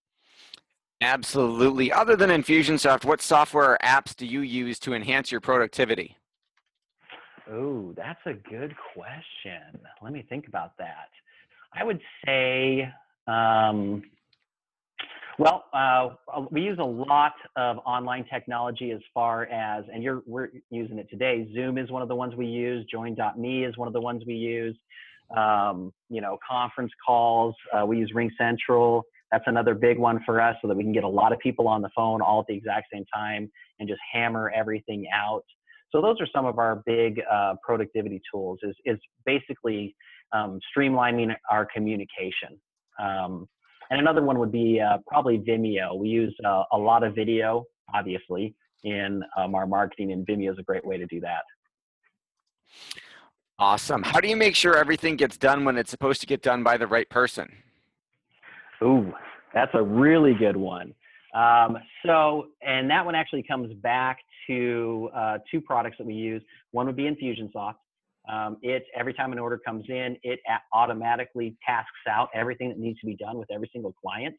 Absolutely. 1.02 1.92
Other 1.92 2.16
than 2.16 2.30
Infusionsoft, 2.30 3.04
what 3.04 3.20
software 3.20 3.72
or 3.72 3.78
apps 3.84 4.16
do 4.16 4.28
you 4.28 4.42
use 4.42 4.78
to 4.80 4.94
enhance 4.94 5.32
your 5.32 5.42
productivity? 5.42 6.16
Oh, 7.52 7.94
that's 7.98 8.22
a 8.28 8.34
good 8.34 8.76
question. 8.94 9.82
Let 10.04 10.14
me 10.14 10.24
think 10.30 10.48
about 10.48 10.78
that. 10.78 11.10
I 11.74 11.84
would 11.84 12.00
say, 12.24 12.88
um, 13.28 14.04
well, 15.40 15.66
uh, 15.74 16.10
we 16.50 16.62
use 16.62 16.78
a 16.80 16.84
lot 16.84 17.34
of 17.56 17.78
online 17.86 18.26
technology 18.32 18.92
as 18.92 19.00
far 19.14 19.46
as, 19.46 19.86
and 19.94 20.04
you're 20.04 20.24
we're 20.26 20.50
using 20.70 21.00
it 21.00 21.10
today. 21.10 21.48
Zoom 21.54 21.78
is 21.78 21.90
one 21.90 22.02
of 22.02 22.08
the 22.08 22.16
ones 22.16 22.36
we 22.36 22.46
use. 22.46 22.86
Join.me 22.92 23.66
is 23.66 23.78
one 23.78 23.88
of 23.88 23.94
the 23.94 24.02
ones 24.02 24.24
we 24.26 24.36
use. 24.36 24.78
Um, 25.36 25.94
you 26.10 26.22
know, 26.22 26.38
conference 26.48 26.92
calls. 27.06 27.56
Uh, 27.74 27.86
we 27.86 27.98
use 27.98 28.12
Ring 28.14 28.30
Central. 28.38 29.04
That's 29.32 29.46
another 29.48 29.74
big 29.74 29.98
one 29.98 30.22
for 30.26 30.42
us 30.42 30.58
so 30.62 30.68
that 30.68 30.76
we 30.76 30.84
can 30.84 30.92
get 30.92 31.06
a 31.06 31.10
lot 31.10 31.32
of 31.32 31.40
people 31.40 31.68
on 31.68 31.82
the 31.82 31.90
phone 31.96 32.22
all 32.22 32.42
at 32.42 32.48
the 32.48 32.54
exact 32.54 32.88
same 32.94 33.06
time 33.14 33.50
and 33.80 33.88
just 33.88 34.02
hammer 34.12 34.52
everything 34.54 35.06
out. 35.14 35.46
So 35.92 36.02
those 36.02 36.18
are 36.20 36.28
some 36.34 36.46
of 36.46 36.60
our 36.60 36.84
big 36.86 37.22
uh, 37.32 37.56
productivity 37.66 38.22
tools 38.32 38.60
is, 38.64 38.76
is 38.86 38.98
basically 39.26 39.96
um, 40.34 40.60
streamlining 40.76 41.34
our 41.50 41.66
communication. 41.66 42.60
Um, 43.00 43.48
and 43.92 44.00
another 44.00 44.24
one 44.24 44.40
would 44.40 44.54
be 44.54 44.80
uh, 44.80 44.98
probably 45.06 45.38
Vimeo. 45.38 45.98
We 45.98 46.08
use 46.08 46.34
uh, 46.46 46.64
a 46.72 46.78
lot 46.78 47.04
of 47.04 47.14
video, 47.14 47.66
obviously, 47.94 48.56
in 48.84 49.22
um, 49.38 49.54
our 49.54 49.68
marketing, 49.68 50.14
and 50.14 50.26
Vimeo 50.26 50.54
is 50.54 50.58
a 50.58 50.64
great 50.64 50.84
way 50.84 50.98
to 50.98 51.06
do 51.06 51.20
that. 51.20 51.44
Awesome. 53.60 54.02
How 54.02 54.22
do 54.22 54.30
you 54.30 54.38
make 54.38 54.56
sure 54.56 54.78
everything 54.78 55.18
gets 55.18 55.38
done 55.38 55.66
when 55.66 55.78
it's 55.78 55.92
supposed 55.92 56.22
to 56.22 56.28
get 56.28 56.42
done 56.42 56.64
by 56.64 56.78
the 56.78 56.88
right 56.88 57.08
person? 57.10 57.52
Ooh, 58.82 59.14
that's 59.54 59.72
a 59.76 59.84
really 59.84 60.34
good 60.34 60.56
one. 60.56 60.96
Um, 61.36 61.78
so, 62.06 62.48
and 62.66 62.90
that 62.90 63.06
one 63.06 63.14
actually 63.14 63.44
comes 63.44 63.74
back 63.76 64.20
to 64.48 65.10
uh, 65.14 65.38
two 65.52 65.62
products 65.62 65.98
that 65.98 66.08
we 66.08 66.14
use. 66.14 66.42
One 66.72 66.88
would 66.88 66.96
be 66.96 67.04
Infusionsoft. 67.04 67.76
Um, 68.30 68.58
every 68.96 69.14
time 69.14 69.32
an 69.32 69.40
order 69.40 69.58
comes 69.58 69.86
in, 69.90 70.18
it 70.24 70.40
automatically 70.74 71.56
tasks 71.66 71.90
out 72.10 72.30
everything 72.34 72.70
that 72.70 72.78
needs 72.78 73.00
to 73.00 73.06
be 73.06 73.16
done 73.16 73.38
with 73.38 73.50
every 73.52 73.70
single 73.74 73.94
client. 73.94 74.36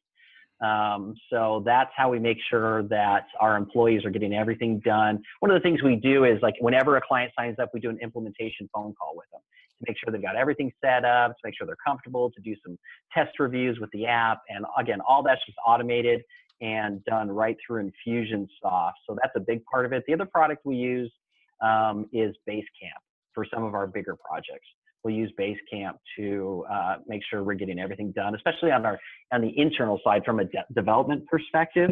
Um, 0.62 1.14
so 1.28 1.62
that's 1.66 1.90
how 1.96 2.08
we 2.08 2.20
make 2.20 2.38
sure 2.48 2.84
that 2.84 3.26
our 3.40 3.56
employees 3.56 4.04
are 4.04 4.10
getting 4.10 4.32
everything 4.32 4.80
done. 4.84 5.20
One 5.40 5.50
of 5.50 5.56
the 5.56 5.60
things 5.60 5.82
we 5.82 5.96
do 5.96 6.24
is 6.24 6.40
like 6.40 6.54
whenever 6.60 6.96
a 6.96 7.00
client 7.00 7.32
signs 7.36 7.58
up, 7.58 7.70
we 7.74 7.80
do 7.80 7.90
an 7.90 7.98
implementation 8.00 8.70
phone 8.72 8.94
call 8.94 9.16
with 9.16 9.26
them 9.32 9.40
to 9.40 9.84
make 9.88 9.96
sure 9.98 10.12
they've 10.12 10.22
got 10.22 10.36
everything 10.36 10.70
set 10.80 11.04
up, 11.04 11.32
to 11.32 11.38
make 11.42 11.54
sure 11.58 11.66
they're 11.66 11.74
comfortable, 11.84 12.30
to 12.30 12.40
do 12.42 12.54
some 12.64 12.78
test 13.12 13.40
reviews 13.40 13.80
with 13.80 13.90
the 13.90 14.06
app. 14.06 14.42
And 14.48 14.64
again, 14.78 15.00
all 15.06 15.24
that's 15.24 15.44
just 15.44 15.58
automated 15.66 16.22
and 16.60 17.04
done 17.06 17.28
right 17.28 17.56
through 17.66 17.90
Infusionsoft. 17.90 18.92
So 19.08 19.16
that's 19.20 19.34
a 19.34 19.40
big 19.40 19.64
part 19.64 19.84
of 19.84 19.92
it. 19.92 20.04
The 20.06 20.14
other 20.14 20.26
product 20.26 20.64
we 20.64 20.76
use 20.76 21.12
um, 21.60 22.06
is 22.12 22.36
Basecamp 22.48 23.02
for 23.34 23.46
some 23.52 23.64
of 23.64 23.74
our 23.74 23.86
bigger 23.86 24.16
projects. 24.28 24.66
We'll 25.04 25.14
use 25.14 25.32
Basecamp 25.38 25.94
to 26.16 26.64
uh, 26.72 26.96
make 27.06 27.22
sure 27.28 27.42
we're 27.42 27.54
getting 27.54 27.80
everything 27.80 28.12
done, 28.12 28.34
especially 28.34 28.70
on 28.70 28.86
our 28.86 28.98
on 29.32 29.40
the 29.40 29.52
internal 29.58 30.00
side 30.04 30.22
from 30.24 30.38
a 30.38 30.44
de- 30.44 30.64
development 30.74 31.26
perspective. 31.26 31.90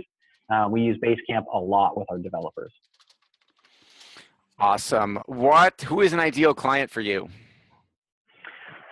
Uh, 0.53 0.69
we 0.71 0.83
use 0.83 0.99
Basecamp 1.05 1.45
a 1.53 1.59
lot 1.59 1.97
with 1.97 2.07
our 2.11 2.19
developers. 2.19 2.73
Awesome. 4.59 5.19
What? 5.27 5.81
Who 5.83 6.03
is 6.03 6.13
an 6.13 6.21
ideal 6.21 6.55
client 6.55 6.91
for 6.91 7.01
you? 7.01 7.29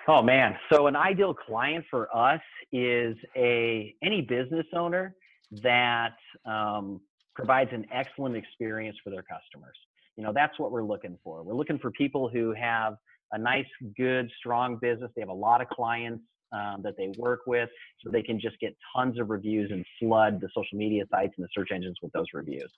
Oh 0.08 0.22
man, 0.22 0.56
so 0.72 0.86
an 0.86 0.96
ideal 0.96 1.34
client 1.34 1.84
for 1.90 2.08
us 2.16 2.40
is 2.72 3.14
a 3.36 3.94
any 4.02 4.22
business 4.22 4.66
owner 4.74 5.14
that 5.62 6.16
um, 6.46 7.00
provides 7.34 7.70
an 7.72 7.84
excellent 7.92 8.34
experience 8.34 8.96
for 9.04 9.10
their 9.10 9.22
customers. 9.22 9.76
You 10.18 10.24
know, 10.24 10.32
that's 10.34 10.58
what 10.58 10.72
we're 10.72 10.82
looking 10.82 11.16
for. 11.24 11.42
We're 11.44 11.54
looking 11.54 11.78
for 11.78 11.90
people 11.92 12.28
who 12.28 12.52
have 12.52 12.96
a 13.32 13.38
nice, 13.38 13.64
good, 13.96 14.30
strong 14.38 14.76
business. 14.76 15.10
They 15.14 15.22
have 15.22 15.28
a 15.30 15.32
lot 15.32 15.62
of 15.62 15.68
clients. 15.68 16.24
um, 16.52 16.80
that 16.82 16.96
they 16.96 17.12
work 17.18 17.40
with 17.46 17.68
so 18.02 18.10
they 18.10 18.22
can 18.22 18.40
just 18.40 18.58
get 18.58 18.74
tons 18.96 19.18
of 19.20 19.28
reviews 19.30 19.70
and 19.70 19.84
flood 19.98 20.40
the 20.40 20.48
social 20.54 20.78
media 20.78 21.04
sites 21.10 21.34
and 21.36 21.44
the 21.44 21.48
search 21.54 21.68
engines 21.72 21.96
with 22.02 22.12
those 22.12 22.26
reviews. 22.32 22.72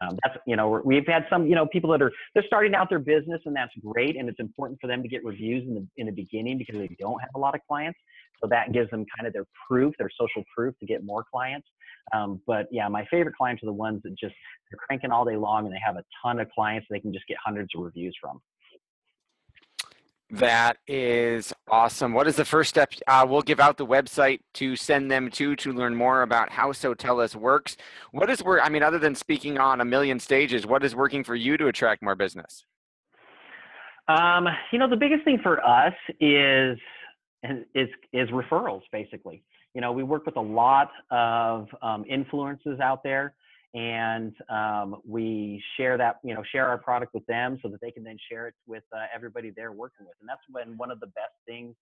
Um, 0.00 0.16
that's 0.22 0.38
you 0.46 0.54
know 0.54 0.80
we've 0.84 1.06
had 1.06 1.26
some 1.28 1.46
you 1.48 1.56
know 1.56 1.66
people 1.66 1.90
that 1.90 2.00
are 2.00 2.12
they're 2.34 2.44
starting 2.46 2.74
out 2.74 2.88
their 2.88 3.00
business 3.00 3.40
and 3.46 3.56
that's 3.56 3.72
great 3.84 4.16
and 4.16 4.28
it's 4.28 4.38
important 4.38 4.78
for 4.80 4.86
them 4.86 5.02
to 5.02 5.08
get 5.08 5.24
reviews 5.24 5.66
in 5.66 5.74
the 5.74 5.86
in 5.96 6.06
the 6.06 6.12
beginning 6.12 6.56
because 6.56 6.76
they 6.76 6.94
don't 7.00 7.18
have 7.20 7.30
a 7.34 7.38
lot 7.38 7.56
of 7.56 7.60
clients 7.66 7.98
so 8.40 8.48
that 8.48 8.72
gives 8.72 8.90
them 8.90 9.04
kind 9.16 9.26
of 9.26 9.32
their 9.32 9.46
proof 9.68 9.94
their 9.98 10.10
social 10.18 10.42
proof 10.54 10.74
to 10.78 10.86
get 10.86 11.04
more 11.04 11.24
clients 11.30 11.66
um, 12.14 12.40
but 12.46 12.66
yeah 12.70 12.88
my 12.88 13.04
favorite 13.10 13.34
clients 13.36 13.62
are 13.62 13.66
the 13.66 13.72
ones 13.72 14.00
that 14.02 14.10
just 14.10 14.34
they're 14.70 14.78
cranking 14.86 15.10
all 15.10 15.24
day 15.24 15.36
long 15.36 15.64
and 15.64 15.74
they 15.74 15.80
have 15.84 15.96
a 15.96 16.04
ton 16.22 16.40
of 16.40 16.48
clients 16.50 16.86
they 16.90 17.00
can 17.00 17.12
just 17.12 17.26
get 17.26 17.36
hundreds 17.44 17.70
of 17.74 17.82
reviews 17.82 18.16
from 18.20 18.40
that 20.30 20.76
is 20.86 21.54
awesome. 21.70 22.12
What 22.12 22.26
is 22.26 22.36
the 22.36 22.44
first 22.44 22.68
step? 22.68 22.92
Uh, 23.06 23.26
we'll 23.26 23.40
give 23.40 23.60
out 23.60 23.78
the 23.78 23.86
website 23.86 24.40
to 24.54 24.76
send 24.76 25.10
them 25.10 25.30
to 25.32 25.56
to 25.56 25.72
learn 25.72 25.94
more 25.94 26.20
about 26.20 26.50
how 26.50 26.70
Sotellus 26.72 27.34
works. 27.34 27.78
What 28.12 28.28
is 28.28 28.44
work? 28.44 28.60
I 28.62 28.68
mean, 28.68 28.82
other 28.82 28.98
than 28.98 29.14
speaking 29.14 29.56
on 29.56 29.80
a 29.80 29.86
million 29.86 30.20
stages, 30.20 30.66
what 30.66 30.84
is 30.84 30.94
working 30.94 31.24
for 31.24 31.34
you 31.34 31.56
to 31.56 31.68
attract 31.68 32.02
more 32.02 32.14
business? 32.14 32.66
Um, 34.08 34.46
you 34.70 34.78
know, 34.78 34.88
the 34.88 34.96
biggest 34.96 35.24
thing 35.24 35.38
for 35.42 35.64
us 35.64 35.94
is 36.20 36.78
is 37.74 37.88
is 38.12 38.28
referrals. 38.30 38.82
Basically, 38.92 39.42
you 39.74 39.80
know, 39.80 39.92
we 39.92 40.02
work 40.02 40.26
with 40.26 40.36
a 40.36 40.40
lot 40.40 40.90
of 41.10 41.68
um, 41.82 42.04
influencers 42.04 42.80
out 42.80 43.02
there 43.02 43.34
and 43.74 44.34
um, 44.48 44.96
we 45.06 45.62
share 45.76 45.98
that 45.98 46.16
you 46.24 46.34
know 46.34 46.42
share 46.52 46.66
our 46.66 46.78
product 46.78 47.12
with 47.12 47.24
them 47.26 47.58
so 47.62 47.68
that 47.68 47.80
they 47.80 47.90
can 47.90 48.02
then 48.02 48.16
share 48.30 48.48
it 48.48 48.54
with 48.66 48.82
uh, 48.96 49.04
everybody 49.14 49.52
they're 49.54 49.72
working 49.72 50.06
with 50.06 50.14
and 50.20 50.28
that's 50.28 50.40
when 50.50 50.76
one 50.78 50.90
of 50.90 51.00
the 51.00 51.06
best 51.08 51.34
things 51.46 51.74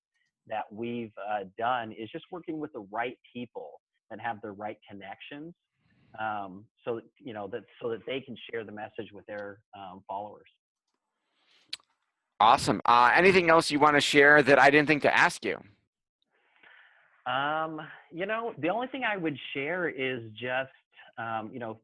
that 0.49 0.65
we've 0.71 1.13
uh, 1.31 1.45
done 1.59 1.93
is 1.93 2.09
just 2.11 2.25
working 2.31 2.59
with 2.59 2.73
the 2.73 2.87
right 2.91 3.19
people 3.33 3.81
that 4.11 4.21
have 4.21 4.41
the 4.43 4.51
right 4.51 4.79
connections 4.89 5.55
um, 6.19 6.65
so 6.85 7.01
you 7.19 7.33
know 7.33 7.47
that 7.47 7.63
so 7.81 7.89
that 7.89 8.05
they 8.05 8.21
can 8.21 8.37
share 8.51 8.65
the 8.65 8.73
message 8.73 9.13
with 9.13 9.25
their 9.27 9.61
um, 9.77 10.03
followers 10.09 10.49
awesome 12.41 12.81
uh, 12.85 13.11
anything 13.15 13.51
else 13.51 13.71
you 13.71 13.79
want 13.79 13.97
to 13.97 14.01
share 14.01 14.43
that 14.43 14.59
i 14.59 14.71
didn't 14.71 14.87
think 14.87 15.03
to 15.03 15.17
ask 15.17 15.45
you 15.45 15.59
um, 17.27 17.81
you 18.13 18.27
know 18.27 18.55
the 18.59 18.69
only 18.69 18.87
thing 18.89 19.03
i 19.05 19.17
would 19.17 19.37
share 19.53 19.89
is 19.89 20.21
just 20.33 20.71
um, 21.19 21.51
you 21.53 21.59
know, 21.59 21.79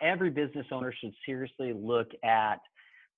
every 0.00 0.30
business 0.30 0.66
owner 0.70 0.92
should 1.00 1.12
seriously 1.26 1.72
look 1.72 2.08
at 2.24 2.60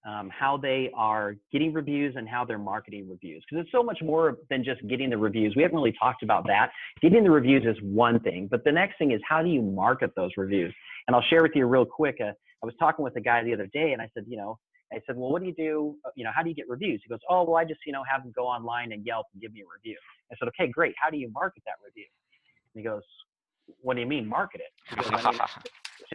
um, 0.07 0.29
how 0.29 0.59
they 0.59 0.91
are 0.95 1.35
getting 1.51 1.73
reviews 1.73 2.15
and 2.17 2.29
how 2.29 2.45
they're 2.45 2.59
marketing 2.59 3.09
reviews 3.09 3.43
because 3.49 3.63
it's 3.63 3.73
so 3.73 3.83
much 3.83 3.99
more 4.03 4.37
than 4.51 4.63
just 4.63 4.87
getting 4.87 5.09
the 5.09 5.17
reviews. 5.17 5.55
We 5.57 5.63
haven't 5.63 5.77
really 5.77 5.95
talked 5.99 6.23
about 6.23 6.47
that. 6.47 6.71
Getting 7.01 7.25
the 7.25 7.31
reviews 7.31 7.65
is 7.65 7.83
one 7.83 8.21
thing, 8.21 8.49
but 8.51 8.65
the 8.65 8.73
next 8.73 8.99
thing 8.99 9.13
is 9.13 9.21
how 9.27 9.43
do 9.43 9.49
you 9.49 9.63
market 9.63 10.11
those 10.15 10.31
reviews? 10.37 10.75
And 11.07 11.17
I'll 11.17 11.25
share 11.31 11.43
with 11.43 11.53
you 11.55 11.67
real 11.67 11.87
quick. 11.87 12.17
Uh, 12.21 12.33
I 12.63 12.67
was 12.67 12.75
talking 12.79 13.03
with 13.03 13.17
a 13.17 13.21
guy 13.21 13.43
the 13.43 13.55
other 13.55 13.69
day, 13.73 13.93
and 13.93 14.03
I 14.03 14.11
said, 14.13 14.25
you 14.29 14.37
know, 14.37 14.59
I 14.95 15.01
said, 15.07 15.17
well, 15.17 15.31
what 15.31 15.43
do 15.43 15.49
you 15.49 15.55
do? 15.55 15.97
Uh, 16.05 16.11
you 16.17 16.25
know, 16.25 16.31
how 16.35 16.43
do 16.43 16.49
you 16.49 16.55
get 16.55 16.69
reviews? 16.69 17.01
He 17.03 17.09
goes, 17.09 17.21
oh, 17.29 17.45
well, 17.45 17.57
I 17.57 17.65
just 17.65 17.81
you 17.87 17.93
know 17.93 18.03
have 18.11 18.23
them 18.23 18.33
go 18.35 18.45
online 18.45 18.93
and 18.93 19.05
Yelp 19.05 19.27
and 19.33 19.43
give 19.43 19.53
me 19.53 19.61
a 19.61 19.69
review. 19.73 19.99
I 20.33 20.37
said, 20.39 20.49
okay, 20.49 20.71
great. 20.71 20.95
How 21.01 21.11
do 21.11 21.17
you 21.17 21.31
market 21.31 21.63
that 21.67 21.77
review? 21.85 22.07
And 22.75 22.83
he 22.83 22.89
goes, 22.89 23.03
what 23.81 23.95
do 23.95 24.01
you 24.01 24.07
mean 24.07 24.29
market 24.29 24.61
it? 24.61 24.97
Goes, 24.97 25.11
I 25.13 25.31
mean, 25.31 25.41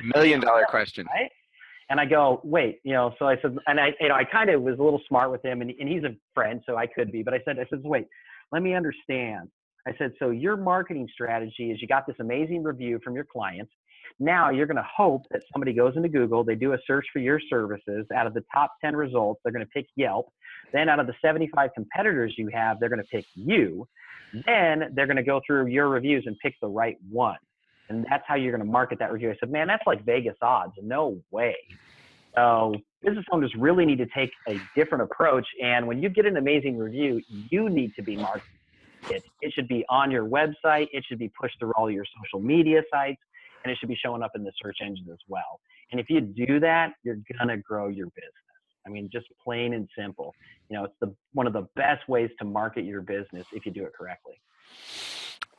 Million 0.16 0.40
dollar 0.40 0.66
question. 0.70 1.06
Right? 1.14 1.32
And 1.90 2.00
I 2.00 2.06
go, 2.06 2.40
wait, 2.44 2.80
you 2.84 2.94
know, 2.94 3.16
so 3.18 3.28
I 3.28 3.36
said, 3.42 3.58
and 3.66 3.80
I, 3.80 3.94
you 4.00 4.10
know, 4.10 4.16
I 4.16 4.24
kind 4.24 4.50
of 4.52 4.62
was 4.62 4.78
a 4.78 4.84
little 4.84 5.02
smart 5.08 5.32
with 5.32 5.44
him 5.44 5.62
and, 5.62 5.72
and 5.80 5.90
he's 5.90 6.04
a 6.04 6.16
friend, 6.36 6.62
so 6.66 6.78
I 6.78 6.86
could 6.86 7.12
be, 7.12 7.24
but 7.24 7.34
I 7.34 7.40
said, 7.46 7.58
I 7.58 7.66
said, 7.70 7.82
wait, 7.84 8.06
let 8.52 8.62
me 8.62 8.76
understand. 8.76 9.50
I 9.88 9.94
said, 9.98 10.14
so 10.20 10.30
your 10.30 10.56
marketing 10.56 11.08
strategy 11.12 11.72
is 11.72 11.82
you 11.82 11.88
got 11.88 12.06
this 12.06 12.18
amazing 12.20 12.64
review 12.64 13.00
from 13.04 13.16
your 13.16 13.24
clients. 13.24 13.72
Now 14.20 14.50
you're 14.50 14.66
going 14.66 14.78
to 14.78 14.88
hope 14.96 15.24
that 15.32 15.42
somebody 15.54 15.74
goes 15.74 15.96
into 15.96 16.10
Google, 16.10 16.44
they 16.44 16.56
do 16.56 16.74
a 16.74 16.78
search 16.86 17.06
for 17.12 17.20
your 17.20 17.40
services. 17.50 18.06
Out 18.16 18.28
of 18.28 18.34
the 18.34 18.44
top 18.54 18.74
10 18.84 18.96
results, 18.96 19.42
they're 19.44 19.54
going 19.54 19.66
to 19.66 19.72
pick 19.72 19.88
Yelp. 19.96 20.28
Then 20.74 20.90
out 20.90 21.00
of 21.00 21.08
the 21.08 21.16
75 21.22 21.72
competitors 21.74 22.36
you 22.38 22.50
have, 22.54 22.80
they're 22.80 22.90
going 22.90 23.02
to 23.02 23.08
pick 23.08 23.26
you. 23.36 23.88
Then 24.46 24.92
they're 24.94 25.08
going 25.08 25.18
to 25.18 25.24
go 25.24 25.42
through 25.46 25.68
your 25.68 25.90
reviews 25.90 26.24
and 26.28 26.38
pick 26.40 26.56
the 26.62 26.68
right 26.68 26.98
one 27.10 27.38
and 27.90 28.06
that's 28.10 28.24
how 28.28 28.36
you're 28.36 28.52
going 28.56 28.66
to 28.66 28.72
market 28.72 29.00
that 29.00 29.12
review. 29.12 29.32
I 29.32 29.36
said, 29.40 29.52
man, 29.52 29.68
that's 29.68 29.86
like 29.86 30.06
Vegas 30.06 30.36
odds. 30.42 30.74
No 30.82 31.20
way. 31.32 31.56
So 32.36 32.76
business 33.02 33.26
owners 33.32 33.54
really 33.58 33.86
need 33.86 33.98
to 33.98 34.06
take 34.16 34.32
a 34.48 34.60
different 34.76 35.04
approach. 35.04 35.46
And 35.62 35.88
when 35.88 36.02
you 36.02 36.10
get 36.10 36.26
an 36.26 36.38
amazing 36.38 36.78
review, 36.78 37.22
you 37.50 37.70
need 37.70 37.96
to 37.96 38.04
be 38.04 38.16
marketed. 38.16 38.48
It, 39.10 39.24
it 39.42 39.54
should 39.54 39.68
be 39.68 39.84
on 39.90 40.12
your 40.12 40.26
website. 40.26 40.88
It 40.94 41.04
should 41.08 41.20
be 41.20 41.32
pushed 41.40 41.58
through 41.60 41.72
all 41.72 41.90
your 41.90 42.06
social 42.22 42.46
media 42.46 42.82
sites, 42.92 43.22
and 43.64 43.72
it 43.72 43.78
should 43.80 43.90
be 43.90 43.98
showing 44.04 44.24
up 44.24 44.32
in 44.36 44.44
the 44.44 44.52
search 44.62 44.78
engines 44.82 45.10
as 45.12 45.20
well. 45.28 45.60
And 45.92 46.00
if 46.00 46.10
you 46.10 46.22
do 46.22 46.60
that, 46.60 46.94
you're 47.04 47.20
gonna 47.38 47.58
grow 47.58 47.88
your 47.88 48.08
business. 48.08 48.34
I 48.86 48.90
mean, 48.90 49.10
just 49.12 49.28
plain 49.44 49.74
and 49.74 49.88
simple. 49.98 50.34
You 50.70 50.78
know, 50.78 50.86
it's 50.86 50.96
the 51.02 51.14
one 51.34 51.48
of 51.48 51.54
the 51.54 51.68
best 51.76 52.08
ways 52.08 52.30
to 52.40 52.46
market 52.46 52.86
your 52.86 53.02
business 53.02 53.46
if 53.54 53.66
you 53.66 53.72
do 53.72 53.84
it 53.86 53.94
correctly. 53.94 54.42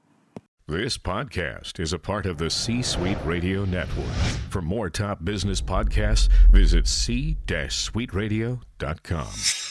This 0.66 0.97
podcast 0.99 1.81
is 1.81 1.94
a 1.94 1.99
part 1.99 2.27
of 2.27 2.37
the 2.37 2.51
C 2.51 2.83
Suite 2.83 3.16
Radio 3.25 3.64
Network. 3.64 4.12
For 4.51 4.61
more 4.61 4.90
top 4.90 5.25
business 5.25 5.62
podcasts, 5.62 6.29
visit 6.51 6.87
c-suiteradio.com. 6.87 9.68